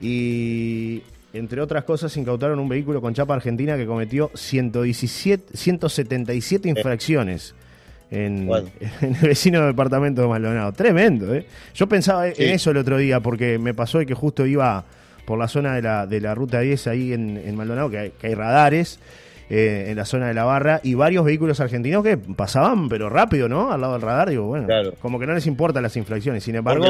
Y 0.00 1.02
entre 1.32 1.60
otras 1.60 1.84
cosas, 1.84 2.16
incautaron 2.16 2.58
un 2.58 2.68
vehículo 2.68 3.00
con 3.00 3.14
chapa 3.14 3.34
argentina 3.34 3.76
que 3.76 3.86
cometió 3.86 4.30
117, 4.34 5.56
177 5.56 6.68
infracciones 6.68 7.54
en, 8.10 8.50
el 8.50 9.14
vecino 9.22 9.64
departamento 9.64 10.22
de 10.22 10.28
Maldonado. 10.28 10.72
Tremendo, 10.72 11.32
¿eh? 11.34 11.46
Yo 11.74 11.88
pensaba 11.88 12.26
en 12.28 12.34
eso 12.38 12.72
el 12.72 12.78
otro 12.78 12.98
día 12.98 13.20
porque 13.20 13.58
me 13.58 13.72
pasó 13.72 14.04
que 14.04 14.14
justo 14.14 14.44
iba 14.46 14.84
por 15.24 15.38
la 15.38 15.46
zona 15.46 15.76
de 15.76 15.82
la, 15.82 16.06
de 16.06 16.20
la 16.20 16.34
ruta 16.34 16.58
10 16.58 16.86
ahí 16.88 17.12
en, 17.12 17.54
Maldonado, 17.54 17.88
que 17.90 18.12
hay, 18.20 18.34
radares. 18.34 18.98
Eh, 19.52 19.90
en 19.90 19.96
la 19.96 20.04
zona 20.04 20.28
de 20.28 20.34
la 20.34 20.44
barra 20.44 20.80
y 20.84 20.94
varios 20.94 21.24
vehículos 21.24 21.58
argentinos 21.58 22.04
que 22.04 22.16
pasaban, 22.16 22.88
pero 22.88 23.10
rápido, 23.10 23.48
¿no? 23.48 23.72
Al 23.72 23.80
lado 23.80 23.94
del 23.94 24.02
radar, 24.02 24.30
digo, 24.30 24.46
bueno, 24.46 24.68
como 25.00 25.18
que 25.18 25.26
no 25.26 25.34
les 25.34 25.44
importan 25.48 25.82
las 25.82 25.96
infracciones, 25.96 26.44
sin 26.44 26.54
embargo... 26.54 26.84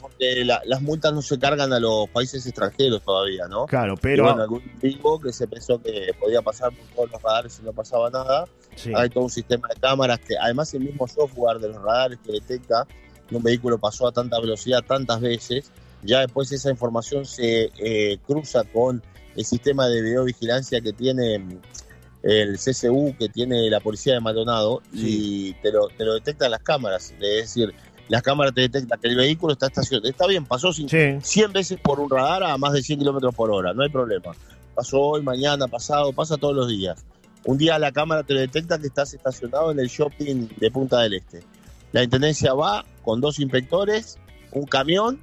Porque, 0.00 0.42
las 0.46 0.80
multas 0.80 1.12
no 1.12 1.20
se 1.20 1.38
cargan 1.38 1.74
a 1.74 1.78
los 1.78 2.08
países 2.08 2.46
extranjeros 2.46 3.02
todavía, 3.02 3.46
¿no? 3.48 3.66
Claro, 3.66 3.96
pero... 4.00 4.24
bueno, 4.24 4.40
algún 4.40 4.62
tipo 4.80 5.20
que 5.20 5.30
se 5.30 5.46
pensó 5.46 5.78
que 5.82 6.14
podía 6.18 6.40
pasar 6.40 6.72
por 6.72 6.86
todos 6.94 7.10
los 7.10 7.22
radares 7.22 7.60
y 7.60 7.66
no 7.66 7.74
pasaba 7.74 8.08
nada, 8.08 8.46
hay 8.94 9.10
todo 9.10 9.24
un 9.24 9.30
sistema 9.30 9.68
de 9.68 9.78
cámaras 9.78 10.18
que, 10.20 10.38
además 10.38 10.72
el 10.72 10.84
mismo 10.84 11.06
software 11.06 11.58
de 11.58 11.68
los 11.68 11.82
radares 11.82 12.18
que 12.24 12.32
detecta 12.32 12.86
que 13.28 13.36
un 13.36 13.42
vehículo 13.42 13.76
pasó 13.76 14.08
a 14.08 14.12
tanta 14.12 14.40
velocidad 14.40 14.82
tantas 14.86 15.20
veces, 15.20 15.70
ya 16.02 16.20
después 16.20 16.50
esa 16.50 16.70
información 16.70 17.26
se 17.26 17.70
eh, 17.76 18.16
cruza 18.26 18.64
con 18.64 19.02
el 19.36 19.44
sistema 19.44 19.86
de 19.86 20.00
videovigilancia 20.00 20.80
que 20.80 20.94
tiene 20.94 21.44
el 22.26 22.58
CCU, 22.58 23.14
que 23.18 23.28
tiene 23.28 23.70
la 23.70 23.78
policía 23.80 24.14
de 24.14 24.20
Maldonado, 24.20 24.82
y 24.92 25.52
te 25.54 25.70
lo, 25.70 25.88
te 25.88 26.04
lo 26.04 26.14
detectan 26.14 26.50
las 26.50 26.62
cámaras. 26.62 27.12
Es 27.12 27.20
decir, 27.20 27.72
las 28.08 28.22
cámaras 28.22 28.52
te 28.52 28.62
detectan 28.62 28.98
que 29.00 29.08
el 29.08 29.16
vehículo 29.16 29.52
está 29.52 29.66
estacionado. 29.66 30.08
Está 30.08 30.26
bien, 30.26 30.44
pasó 30.44 30.72
100 30.72 31.20
veces 31.52 31.78
por 31.80 32.00
un 32.00 32.10
radar 32.10 32.42
a 32.42 32.56
más 32.58 32.72
de 32.72 32.82
100 32.82 32.98
kilómetros 32.98 33.34
por 33.34 33.50
hora, 33.50 33.72
no 33.72 33.82
hay 33.82 33.90
problema. 33.90 34.32
Pasó 34.74 35.00
hoy, 35.00 35.22
mañana, 35.22 35.68
pasado, 35.68 36.12
pasa 36.12 36.36
todos 36.36 36.54
los 36.54 36.68
días. 36.68 37.04
Un 37.44 37.58
día 37.58 37.78
la 37.78 37.92
cámara 37.92 38.24
te 38.24 38.34
detecta 38.34 38.78
que 38.78 38.88
estás 38.88 39.14
estacionado 39.14 39.70
en 39.70 39.78
el 39.78 39.86
shopping 39.86 40.48
de 40.56 40.70
Punta 40.70 41.00
del 41.02 41.14
Este. 41.14 41.42
La 41.92 42.02
intendencia 42.02 42.54
va 42.54 42.84
con 43.02 43.20
dos 43.20 43.38
inspectores, 43.38 44.18
un 44.50 44.66
camión, 44.66 45.20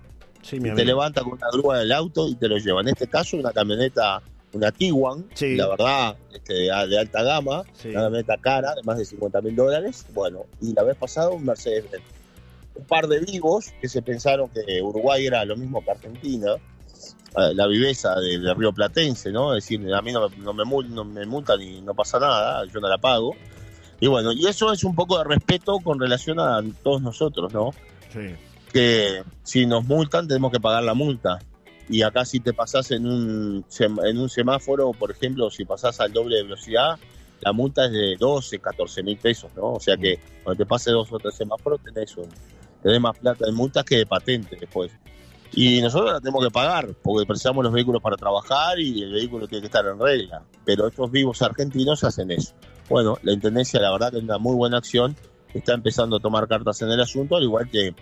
y 0.51 0.59
te 0.59 0.85
levanta 0.85 1.21
con 1.21 1.33
una 1.33 1.47
grúa 1.51 1.79
del 1.79 1.91
auto 1.91 2.27
y 2.27 2.35
te 2.35 2.47
lo 2.47 2.57
lleva. 2.57 2.81
En 2.81 2.89
este 2.89 3.07
caso, 3.07 3.37
una 3.37 3.51
camioneta, 3.51 4.21
una 4.53 4.71
Tiguan, 4.71 5.25
la 5.39 5.67
verdad, 5.67 6.17
este, 6.33 6.53
de 6.53 6.99
alta 6.99 7.23
gama, 7.23 7.63
una 7.85 7.93
camioneta 7.93 8.37
cara, 8.37 8.75
de 8.75 8.83
más 8.83 8.97
de 8.97 9.05
50 9.05 9.41
mil 9.41 9.55
dólares. 9.55 10.05
Bueno, 10.13 10.45
y 10.61 10.73
la 10.73 10.83
vez 10.83 10.95
pasada 10.97 11.29
un 11.29 11.45
Mercedes 11.45 11.89
Benz. 11.91 12.03
Un 12.75 12.85
par 12.85 13.07
de 13.07 13.19
vivos 13.19 13.71
que 13.81 13.87
se 13.87 14.01
pensaron 14.01 14.49
que 14.49 14.81
Uruguay 14.81 15.27
era 15.27 15.45
lo 15.45 15.55
mismo 15.55 15.83
que 15.83 15.91
Argentina 15.91 16.55
la 17.35 17.67
viveza 17.67 18.15
del, 18.19 18.55
río 18.55 18.71
Platense, 18.73 19.31
¿no? 19.31 19.55
Es 19.55 19.63
decir, 19.63 19.93
a 19.93 20.01
mí 20.01 20.11
no, 20.11 20.29
me, 20.53 20.65
no 20.89 21.03
me 21.03 21.25
multan 21.25 21.61
y 21.61 21.81
no 21.81 21.93
pasa 21.93 22.19
nada, 22.19 22.63
yo 22.71 22.79
no 22.79 22.87
la 22.87 22.97
pago. 22.97 23.35
Y 23.99 24.07
bueno, 24.07 24.31
y 24.33 24.47
eso 24.47 24.71
es 24.71 24.83
un 24.83 24.95
poco 24.95 25.17
de 25.17 25.23
respeto 25.23 25.79
con 25.79 25.99
relación 25.99 26.39
a 26.39 26.61
todos 26.83 27.01
nosotros, 27.01 27.53
¿no? 27.53 27.71
Sí. 28.11 28.35
Que 28.71 29.23
si 29.43 29.65
nos 29.65 29.85
multan 29.85 30.27
tenemos 30.27 30.51
que 30.51 30.59
pagar 30.59 30.83
la 30.83 30.93
multa. 30.93 31.39
Y 31.89 32.01
acá 32.01 32.25
si 32.25 32.39
te 32.39 32.53
pasás 32.53 32.91
en 32.91 33.05
un, 33.05 33.65
en 33.79 34.17
un 34.17 34.29
semáforo, 34.29 34.91
por 34.91 35.11
ejemplo, 35.11 35.49
si 35.49 35.65
pasás 35.65 35.99
al 35.99 36.13
doble 36.13 36.37
de 36.37 36.43
velocidad, 36.43 36.97
la 37.41 37.51
multa 37.51 37.85
es 37.85 37.91
de 37.91 38.15
12, 38.17 38.59
14 38.59 39.03
mil 39.03 39.17
pesos, 39.17 39.51
¿no? 39.55 39.73
O 39.73 39.79
sea 39.79 39.97
que 39.97 40.19
cuando 40.43 40.63
te 40.63 40.67
pase 40.67 40.91
dos 40.91 41.11
o 41.11 41.19
tres 41.19 41.35
semáforos 41.35 41.81
tenés, 41.83 42.15
tenés 42.81 43.01
más 43.01 43.17
plata 43.17 43.45
de 43.45 43.51
multas 43.51 43.83
que 43.83 43.97
de 43.97 44.05
patente 44.05 44.57
después. 44.59 44.91
Y 45.55 45.81
nosotros 45.81 46.13
la 46.13 46.19
tenemos 46.19 46.43
que 46.43 46.51
pagar, 46.51 46.89
porque 47.03 47.27
precisamos 47.27 47.63
los 47.63 47.73
vehículos 47.73 48.01
para 48.01 48.15
trabajar 48.15 48.79
y 48.79 49.03
el 49.03 49.13
vehículo 49.13 49.47
tiene 49.47 49.61
que 49.61 49.67
estar 49.67 49.85
en 49.85 49.99
regla. 49.99 50.41
Pero 50.65 50.87
estos 50.87 51.11
vivos 51.11 51.41
argentinos 51.41 52.03
hacen 52.03 52.31
eso. 52.31 52.53
Bueno, 52.89 53.17
la 53.21 53.33
Intendencia 53.33 53.79
la 53.79 53.91
verdad 53.91 54.11
que 54.11 54.17
es 54.17 54.23
una 54.23 54.39
muy 54.39 54.55
buena 54.55 54.77
acción, 54.77 55.15
está 55.53 55.73
empezando 55.73 56.15
a 56.15 56.19
tomar 56.19 56.47
cartas 56.47 56.81
en 56.81 56.89
el 56.89 56.99
asunto, 56.99 57.35
al 57.35 57.43
igual 57.43 57.69
que 57.69 57.93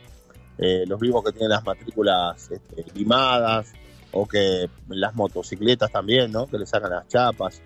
eh, 0.62 0.86
los 0.88 1.00
vivos 1.00 1.24
que 1.26 1.32
tienen 1.32 1.50
las 1.50 1.66
matrículas 1.66 2.52
este, 2.52 2.86
limadas 2.94 3.74
o 4.12 4.28
que 4.28 4.70
las 4.90 5.16
motocicletas 5.16 5.92
también, 5.92 6.32
¿no? 6.32 6.46
Que 6.46 6.60
le 6.60 6.68
sacan 6.68 6.92
las 6.92 7.08
chapas. 7.08 7.62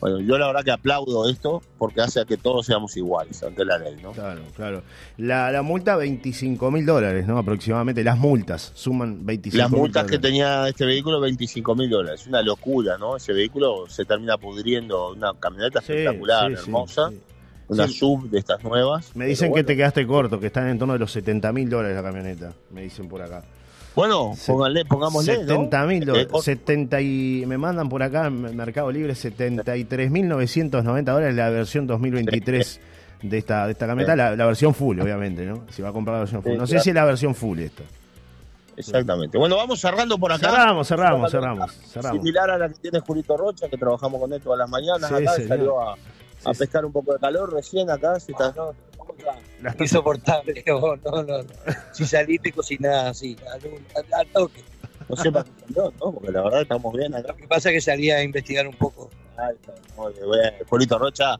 Bueno, 0.00 0.18
yo 0.18 0.38
la 0.38 0.46
verdad 0.46 0.64
que 0.64 0.70
aplaudo 0.70 1.28
esto 1.28 1.62
porque 1.78 2.00
hace 2.00 2.20
a 2.20 2.24
que 2.24 2.38
todos 2.38 2.66
seamos 2.66 2.96
iguales 2.96 3.42
ante 3.42 3.64
la 3.64 3.78
ley, 3.78 3.96
¿no? 4.02 4.12
Claro, 4.12 4.40
claro. 4.56 4.82
La, 5.18 5.52
la 5.52 5.62
multa, 5.62 5.94
25 5.94 6.70
mil 6.70 6.86
dólares, 6.86 7.26
¿no? 7.26 7.38
Aproximadamente. 7.38 8.02
Las 8.02 8.18
multas 8.18 8.72
suman 8.74 9.24
25 9.26 9.62
Las 9.62 9.70
multas 9.70 10.06
que 10.06 10.18
tenía 10.18 10.66
este 10.66 10.86
vehículo, 10.86 11.20
25 11.20 11.74
mil 11.74 11.90
dólares. 11.90 12.22
Es 12.22 12.26
una 12.26 12.42
locura, 12.42 12.96
¿no? 12.98 13.16
Ese 13.16 13.34
vehículo 13.34 13.84
se 13.88 14.06
termina 14.06 14.38
pudriendo. 14.38 15.12
Una 15.12 15.34
camioneta 15.38 15.80
espectacular, 15.80 16.50
hermosa. 16.50 17.12
Una 17.70 17.88
sub 17.88 18.28
de 18.28 18.38
estas 18.38 18.62
nuevas. 18.64 19.14
Me 19.14 19.26
dicen 19.26 19.52
que 19.54 19.64
te 19.64 19.76
quedaste 19.76 20.06
corto, 20.06 20.40
que 20.40 20.48
están 20.48 20.68
en 20.68 20.78
torno 20.78 20.94
de 20.94 20.98
los 20.98 21.12
70 21.12 21.52
mil 21.52 21.70
dólares 21.70 21.96
la 21.96 22.02
camioneta. 22.02 22.52
Me 22.70 22.82
dicen 22.82 23.08
por 23.08 23.22
acá. 23.22 23.42
Bueno, 23.94 24.32
pónganle, 24.46 24.84
pongámosle. 24.84 25.36
70 25.38 25.86
mil 25.86 26.06
¿no? 26.06 26.14
70 26.40 27.00
y 27.00 27.44
me 27.46 27.58
mandan 27.58 27.88
por 27.88 28.02
acá 28.02 28.26
en 28.26 28.56
Mercado 28.56 28.90
Libre 28.90 29.14
73.990 29.14 31.04
dólares 31.04 31.34
la 31.34 31.50
versión 31.50 31.86
2023 31.86 32.80
de 33.22 33.38
esta, 33.38 33.66
de 33.66 33.72
esta 33.72 33.86
camioneta, 33.86 34.16
la, 34.16 34.46
versión 34.46 34.74
full, 34.74 34.98
obviamente, 35.00 35.44
¿no? 35.44 35.64
Si 35.70 35.82
va 35.82 35.90
a 35.90 35.92
comprar 35.92 36.14
la 36.14 36.20
versión 36.20 36.42
full. 36.42 36.56
No 36.56 36.66
sé 36.66 36.80
si 36.80 36.90
es 36.90 36.94
la 36.94 37.04
versión 37.04 37.34
full 37.34 37.58
esto. 37.58 37.82
Exactamente. 38.76 39.36
Bueno, 39.36 39.56
vamos 39.56 39.80
cerrando 39.80 40.16
por 40.18 40.32
acá. 40.32 40.50
Cerramos, 40.50 40.88
cerramos, 40.88 41.30
cerramos, 41.30 41.72
Similar 42.12 42.50
a 42.50 42.58
la 42.58 42.68
que 42.68 42.76
tiene 42.76 43.00
Julito 43.00 43.36
Rocha, 43.36 43.68
que 43.68 43.76
trabajamos 43.76 44.20
con 44.20 44.32
él 44.32 44.40
todas 44.40 44.58
las 44.58 44.70
mañanas. 44.70 45.12
acá 45.12 45.36
salió 45.46 45.80
a, 45.80 45.96
a 46.44 46.52
pescar 46.54 46.84
un 46.84 46.92
poco 46.92 47.12
de 47.12 47.18
calor 47.18 47.52
recién 47.52 47.90
acá. 47.90 48.18
Si 48.20 48.32
está, 48.32 48.54
insoportable. 49.78 50.64
No, 50.66 50.96
no, 50.96 51.22
no, 51.22 51.44
Si 51.92 52.06
saliste 52.06 52.52
cocinada 52.52 53.10
así, 53.10 53.36
al, 54.12 54.26
toque. 54.28 54.62
No 55.08 55.16
sé 55.16 55.32
para 55.32 55.44
qué 55.44 55.74
¿no? 55.74 55.90
Porque 55.90 56.30
la 56.30 56.42
verdad 56.42 56.62
estamos 56.62 56.92
bien 56.94 57.14
acá. 57.14 57.28
Lo 57.28 57.36
que 57.36 57.48
pasa 57.48 57.70
es 57.70 57.74
que 57.76 57.80
salía 57.80 58.16
a 58.16 58.22
investigar 58.22 58.66
un 58.66 58.74
poco. 58.74 59.10
Ay, 59.36 59.54
Polito 60.68 60.98
Rocha 60.98 61.36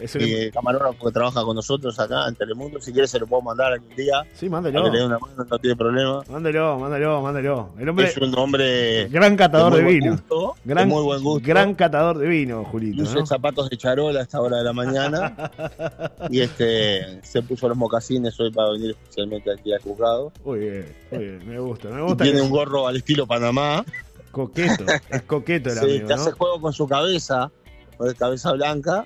Es 0.00 0.16
mi 0.16 0.50
camarógrafo 0.50 1.06
que 1.06 1.12
trabaja 1.12 1.44
con 1.44 1.54
nosotros 1.54 1.98
acá 2.00 2.26
en 2.28 2.34
Telemundo. 2.34 2.80
Si 2.80 2.92
quieres 2.92 3.10
se 3.10 3.18
lo 3.20 3.26
puedo 3.26 3.42
mandar 3.42 3.72
algún 3.72 3.94
día. 3.94 4.22
Sí, 4.32 4.48
Para 4.48 4.62
mándalo. 4.62 4.90
que 4.90 4.98
le 4.98 5.06
una 5.06 5.18
mano, 5.18 5.44
no 5.48 5.58
tiene 5.58 5.76
problema. 5.76 6.22
Mándalo. 6.28 7.70
El 7.78 7.88
hombre, 7.88 8.06
Es 8.06 8.16
un 8.16 8.36
hombre 8.38 9.08
gran 9.08 9.36
catador 9.36 9.74
de 9.76 9.82
muy 9.82 9.94
vino. 10.00 10.12
gusto, 10.12 10.54
de 10.64 10.74
muy 10.86 11.02
buen 11.02 11.22
gusto. 11.22 11.46
gran 11.48 11.74
catador 11.74 12.18
de 12.18 12.26
vino, 12.26 12.64
Julito. 12.64 13.02
Luce 13.02 13.14
¿no? 13.20 13.26
zapatos 13.26 13.68
de 13.70 13.76
charola 13.76 14.20
a 14.20 14.22
esta 14.22 14.40
hora 14.40 14.56
de 14.58 14.64
la 14.64 14.72
mañana. 14.72 15.50
y 16.30 16.40
este 16.40 17.20
se 17.22 17.42
puso 17.42 17.68
los 17.68 17.76
mocasines 17.76 18.38
hoy 18.40 18.50
para 18.50 18.70
venir 18.72 18.90
especialmente 18.90 19.52
aquí 19.52 19.72
al 19.72 19.80
juzgado. 19.80 20.32
Muy 20.44 20.58
bien, 20.60 20.96
muy 21.10 21.20
bien, 21.24 21.48
me 21.48 21.58
gusta, 21.60 21.88
me 21.88 22.00
Y 22.00 22.02
gusta. 22.02 22.24
tiene 22.24 22.38
que- 22.38 22.44
un 22.44 22.50
gorro 22.50 22.88
al 22.88 22.96
estilo 22.96 23.26
Panamá. 23.26 23.84
Coqueto, 24.30 24.84
es 25.10 25.22
coqueto 25.22 25.68
el 25.68 25.76
Sí, 25.78 25.84
amigo, 25.84 26.06
que 26.08 26.14
hace 26.14 26.30
¿no? 26.30 26.36
juego 26.36 26.60
con 26.60 26.72
su 26.72 26.88
cabeza, 26.88 27.50
con 27.98 28.08
el 28.08 28.14
cabeza 28.16 28.52
blanca. 28.52 29.04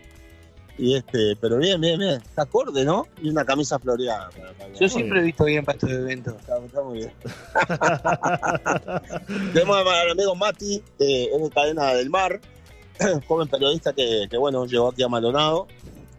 Y 0.78 0.94
este, 0.94 1.36
pero 1.40 1.56
bien, 1.58 1.80
bien, 1.80 1.98
bien. 1.98 2.14
Está 2.22 2.42
acorde, 2.42 2.84
¿no? 2.84 3.06
Y 3.22 3.30
una 3.30 3.44
camisa 3.44 3.78
floreada. 3.78 4.28
para- 4.30 4.52
para- 4.52 4.72
Yo 4.74 4.88
siempre 4.88 5.20
he 5.20 5.22
visto 5.22 5.44
bien 5.44 5.64
para 5.64 5.76
estos 5.76 5.90
eventos. 5.90 6.34
Está, 6.38 6.58
está 6.58 6.82
muy 6.82 6.98
bien. 6.98 7.12
Tenemos 9.52 9.76
al 9.86 10.10
amigo 10.10 10.34
Mati, 10.34 10.82
eh, 10.98 11.28
es 11.34 11.42
de 11.42 11.50
Cadena 11.50 11.94
del 11.94 12.10
Mar, 12.10 12.40
joven 13.28 13.48
periodista 13.48 13.92
que, 13.92 14.26
que, 14.30 14.36
bueno, 14.38 14.66
llegó 14.66 14.88
aquí 14.88 15.02
a 15.02 15.08
Maldonado. 15.08 15.66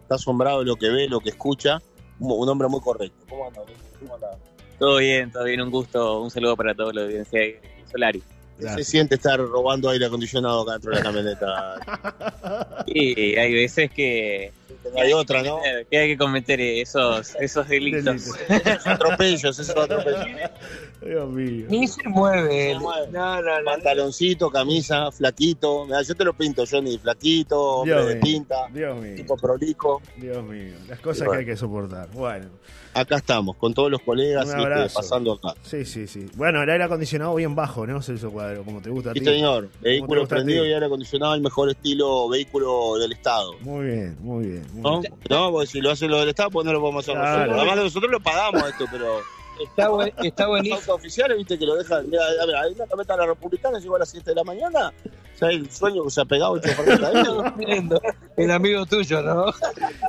Está 0.01 0.15
asombrado 0.15 0.59
de 0.59 0.65
lo 0.65 0.75
que 0.75 0.89
ve, 0.89 1.07
lo 1.07 1.19
que 1.19 1.29
escucha. 1.29 1.81
Un, 2.19 2.31
un 2.31 2.49
hombre 2.49 2.67
muy 2.67 2.79
correcto. 2.81 3.25
¿Cómo 3.29 3.47
anda? 3.47 3.61
¿Cómo 3.99 4.15
anda? 4.15 4.37
Todo 4.79 4.97
bien, 4.97 5.31
todo 5.31 5.43
bien, 5.43 5.61
un 5.61 5.71
gusto, 5.71 6.21
un 6.21 6.29
saludo 6.31 6.55
para 6.55 6.73
toda 6.75 6.93
la 6.93 7.01
audiencia 7.03 7.39
de 7.39 7.61
Solari. 7.91 8.23
¿Qué 8.59 8.69
se 8.69 8.83
siente 8.83 9.15
estar 9.15 9.39
robando 9.39 9.89
aire 9.89 10.05
acondicionado 10.05 10.61
acá 10.61 10.73
dentro 10.73 10.91
de 10.91 10.97
la 10.97 11.03
camioneta? 11.03 12.83
Y 12.87 13.35
hay 13.35 13.53
veces 13.53 13.91
que, 13.91 14.51
No 14.93 15.01
hay 15.01 15.13
otra, 15.13 15.43
¿no? 15.43 15.59
que 15.89 15.97
hay 15.97 16.09
que 16.09 16.17
cometer 16.17 16.59
esos, 16.61 17.35
esos 17.39 17.67
delitos. 17.67 18.05
Delito. 18.05 18.69
Esos 18.69 18.87
atropellos, 18.87 19.59
esos 19.59 19.69
atropellos. 19.69 20.25
Dios 21.05 21.29
mío. 21.29 21.65
Ni 21.69 21.87
se 21.87 22.07
mueve. 22.09 22.73
Se 22.73 22.79
mueve. 22.79 23.07
No, 23.11 23.41
no, 23.41 23.59
no. 23.59 23.65
Pantaloncito, 23.65 24.49
camisa, 24.49 25.11
flaquito. 25.11 25.85
Mirá, 25.85 26.01
yo 26.01 26.15
te 26.15 26.23
lo 26.23 26.33
pinto, 26.33 26.63
Johnny. 26.69 26.97
Flaquito, 26.97 27.59
hombre 27.77 27.93
Dios 27.95 28.07
de 28.07 28.13
mío. 28.15 28.21
pinta, 28.23 28.55
Dios 28.73 28.99
mío. 29.01 29.15
tipo 29.15 29.37
prolijo. 29.37 30.01
Dios 30.17 30.43
mío. 30.43 30.73
Las 30.89 30.99
cosas 30.99 31.27
bueno. 31.27 31.31
que 31.33 31.37
hay 31.39 31.45
que 31.45 31.57
soportar. 31.57 32.09
Bueno, 32.11 32.47
Acá 32.93 33.17
estamos, 33.17 33.55
con 33.57 33.75
todos 33.75 33.91
los 33.91 34.01
colegas 34.01 34.47
este, 34.49 34.59
abrazo. 34.59 34.95
pasando 34.95 35.33
acá. 35.33 35.53
sí, 35.61 35.85
sí, 35.85 36.07
sí. 36.07 36.25
Bueno, 36.35 36.63
el 36.63 36.69
aire 36.71 36.83
acondicionado 36.85 37.35
bien 37.35 37.53
bajo, 37.53 37.85
¿no? 37.85 38.01
Celso 38.01 38.31
Cuadro, 38.31 38.63
como 38.63 38.81
te 38.81 38.89
gusta 38.89 39.11
a 39.11 39.13
Sí, 39.13 39.19
ti. 39.19 39.25
señor. 39.27 39.69
te 39.83 39.89
Vehículo 39.89 40.27
prendido 40.27 40.65
y 40.65 40.73
aire 40.73 40.83
acondicionado, 40.87 41.35
el 41.35 41.41
mejor 41.41 41.69
estilo 41.69 42.27
vehículo 42.27 42.97
del 42.97 43.11
Estado. 43.11 43.51
Muy 43.61 43.85
bien, 43.85 44.17
muy 44.19 44.47
bien. 44.47 44.63
muy 44.73 44.81
¿No? 44.81 45.01
bien. 45.01 45.13
No, 45.29 45.51
porque 45.51 45.67
si 45.67 45.79
lo 45.79 45.91
hacen 45.91 46.09
los 46.09 46.21
del 46.21 46.29
Estado, 46.29 46.49
pues 46.49 46.65
no 46.65 46.73
lo 46.73 46.81
podemos 46.81 47.03
hacer 47.05 47.13
Claro. 47.13 47.37
nosotros. 47.51 47.57
Además, 47.59 47.83
nosotros 47.85 48.11
lo 48.11 48.19
pagamos 48.19 48.67
esto, 48.67 48.85
pero 48.91 49.19
Está, 49.63 49.89
buen- 49.89 50.13
está 50.23 50.43
los 50.43 50.49
buenísimo. 50.51 50.75
autos 50.79 50.95
oficiales, 50.95 51.37
viste, 51.37 51.57
que 51.59 51.65
lo 51.65 51.75
dejan. 51.75 52.09
Mira, 52.09 52.23
a 52.41 52.45
ver, 52.45 52.55
hay 52.55 52.73
una 52.73 52.85
camioneta 52.85 53.13
de 53.15 53.19
la 53.21 53.25
Republicana, 53.27 53.79
llegó 53.79 53.95
a 53.95 53.99
las 53.99 54.09
7 54.09 54.29
de 54.31 54.35
la 54.35 54.43
mañana. 54.43 54.93
O 55.35 55.37
sea, 55.39 55.49
el 55.49 55.69
sueño 55.69 56.03
que 56.03 56.09
se 56.09 56.21
ha 56.21 56.25
pegado. 56.25 56.55
Lindo. 57.57 58.01
El 58.35 58.51
amigo 58.51 58.85
tuyo, 58.85 59.21
¿no? 59.21 59.45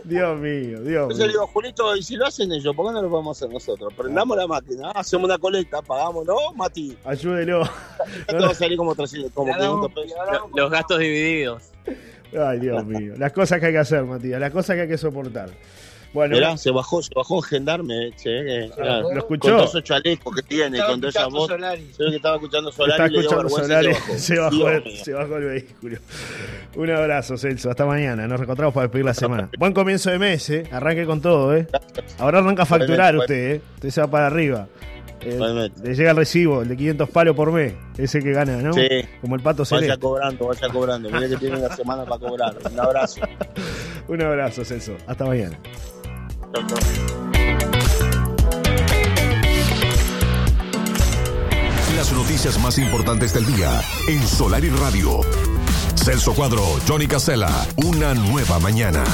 Dios 0.05 0.39
mío, 0.39 0.81
Dios 0.81 1.03
Entonces 1.03 1.19
le 1.19 1.25
mío. 1.27 1.33
digo, 1.33 1.47
Julito, 1.49 1.97
¿y 1.97 2.03
si 2.03 2.17
lo 2.17 2.27
hacen 2.27 2.51
ellos? 2.53 2.75
¿Por 2.75 2.87
qué 2.87 2.93
no 2.93 3.03
lo 3.03 3.11
podemos 3.11 3.37
hacer 3.37 3.53
nosotros? 3.53 3.93
Prendamos 3.95 4.37
la 4.37 4.47
máquina, 4.47 4.91
hacemos 4.93 5.27
una 5.27 5.37
colecta, 5.39 5.83
pagamos, 5.83 6.25
¿no, 6.25 6.37
Mati? 6.55 6.97
Ayúdelo. 7.05 7.63
Esto 8.27 8.39
va 8.43 8.51
a 8.51 8.55
salir 8.55 8.79
como 8.79 8.95
300, 8.95 9.33
como 9.33 9.53
Le 9.55 9.59
damos- 9.63 9.89
500 9.89 10.05
pesos. 10.31 10.51
Los 10.55 10.71
gastos 10.71 10.99
divididos. 10.99 11.63
Ay, 12.39 12.59
Dios 12.61 12.85
mío. 12.87 13.15
Las 13.19 13.33
cosas 13.33 13.61
que 13.61 13.67
hay 13.67 13.73
que 13.73 13.79
hacer, 13.79 14.05
Matías. 14.05 14.41
Las 14.41 14.51
cosas 14.51 14.77
que 14.77 14.83
hay 14.83 14.89
que 14.89 14.99
soportar. 14.99 15.51
Bueno, 16.15 16.37
Mirá, 16.37 16.57
se 16.57 16.71
bajó, 16.71 17.03
se 17.03 17.11
bajó 17.15 17.37
un 17.37 17.43
gendarme, 17.43 18.11
che, 18.17 18.25
que- 18.25 18.71
mirá, 18.79 19.01
¿lo 19.01 19.09
con 19.09 19.19
escuchó? 19.19 19.49
todos 19.57 19.69
esos 19.71 19.85
chalecos 19.85 20.35
que 20.35 20.43
tiene, 20.43 20.79
Estaba 20.79 20.91
con 20.93 21.01
toda 21.01 21.11
esa 21.11 21.21
escuchando 21.21 21.39
voz. 21.39 21.49
Solari. 21.51 21.93
Se 21.93 22.03
ve 22.05 22.11
que 22.11 22.17
estaba 22.17 22.35
escuchando 22.37 22.73
Solari 22.73 23.17
escuchando 23.17 23.91
y 24.15 24.19
se 24.19 24.39
bajó, 24.39 24.69
el, 24.71 24.97
se 24.97 25.13
bajó 25.13 25.37
el 25.37 25.45
vehículo. 25.45 25.99
Un 26.77 26.91
abrazo, 26.91 27.37
Celso. 27.37 27.71
Hasta 27.71 27.85
mañana. 27.85 28.27
Nos 28.27 28.39
reencontramos 28.41 28.73
para 28.75 28.87
despedir 28.87 29.05
la 29.05 29.15
semana. 29.15 29.51
Buen 29.59 29.73
comienzo 29.75 30.11
de 30.11 30.19
mes, 30.19 30.49
¿eh? 30.51 30.65
Arranque 30.73 31.05
con 31.05 31.21
todo, 31.21 31.55
¿eh? 31.55 31.67
Ahora 32.19 32.39
arranca 32.39 32.63
a 32.63 32.67
facturar 32.67 33.15
usted, 33.17 33.51
¿eh? 33.57 33.61
Usted 33.75 33.91
se 33.91 34.01
va 34.01 34.07
para 34.07 34.27
arriba. 34.29 34.67
Eh, 35.21 35.71
le 35.83 35.95
llega 35.97 36.13
el 36.13 36.17
recibo, 36.17 36.63
el 36.63 36.69
de 36.69 36.77
500 36.77 37.11
palos 37.11 37.35
por 37.37 37.51
mes. 37.53 37.75
Ese 37.99 38.21
que 38.21 38.33
gana, 38.33 38.63
¿no? 38.63 38.73
Sí. 38.73 38.87
Como 39.21 39.35
el 39.35 39.43
pato 39.43 39.65
Vaya 39.65 39.81
celeste. 39.81 39.99
cobrando, 40.01 40.47
vaya 40.47 40.69
cobrando. 40.69 41.11
Mire 41.11 41.29
que 41.29 41.37
tiene 41.37 41.57
una 41.59 41.75
semana 41.75 42.05
para 42.05 42.19
cobrar. 42.21 42.57
Un 42.73 42.81
abrazo. 42.81 43.21
Un 44.09 44.23
abrazo, 44.23 44.65
Celso. 44.65 44.97
Hasta 45.07 45.25
mañana. 45.27 45.59
Las 51.95 52.13
noticias 52.13 52.59
más 52.61 52.79
importantes 52.79 53.35
del 53.35 53.45
día 53.47 53.83
en 54.09 54.27
Solar 54.27 54.65
y 54.65 54.71
Radio. 54.71 55.21
Celso 55.95 56.33
Cuadro, 56.35 56.65
Johnny 56.87 57.07
Casella, 57.07 57.51
una 57.77 58.15
nueva 58.15 58.59
mañana. 58.61 59.05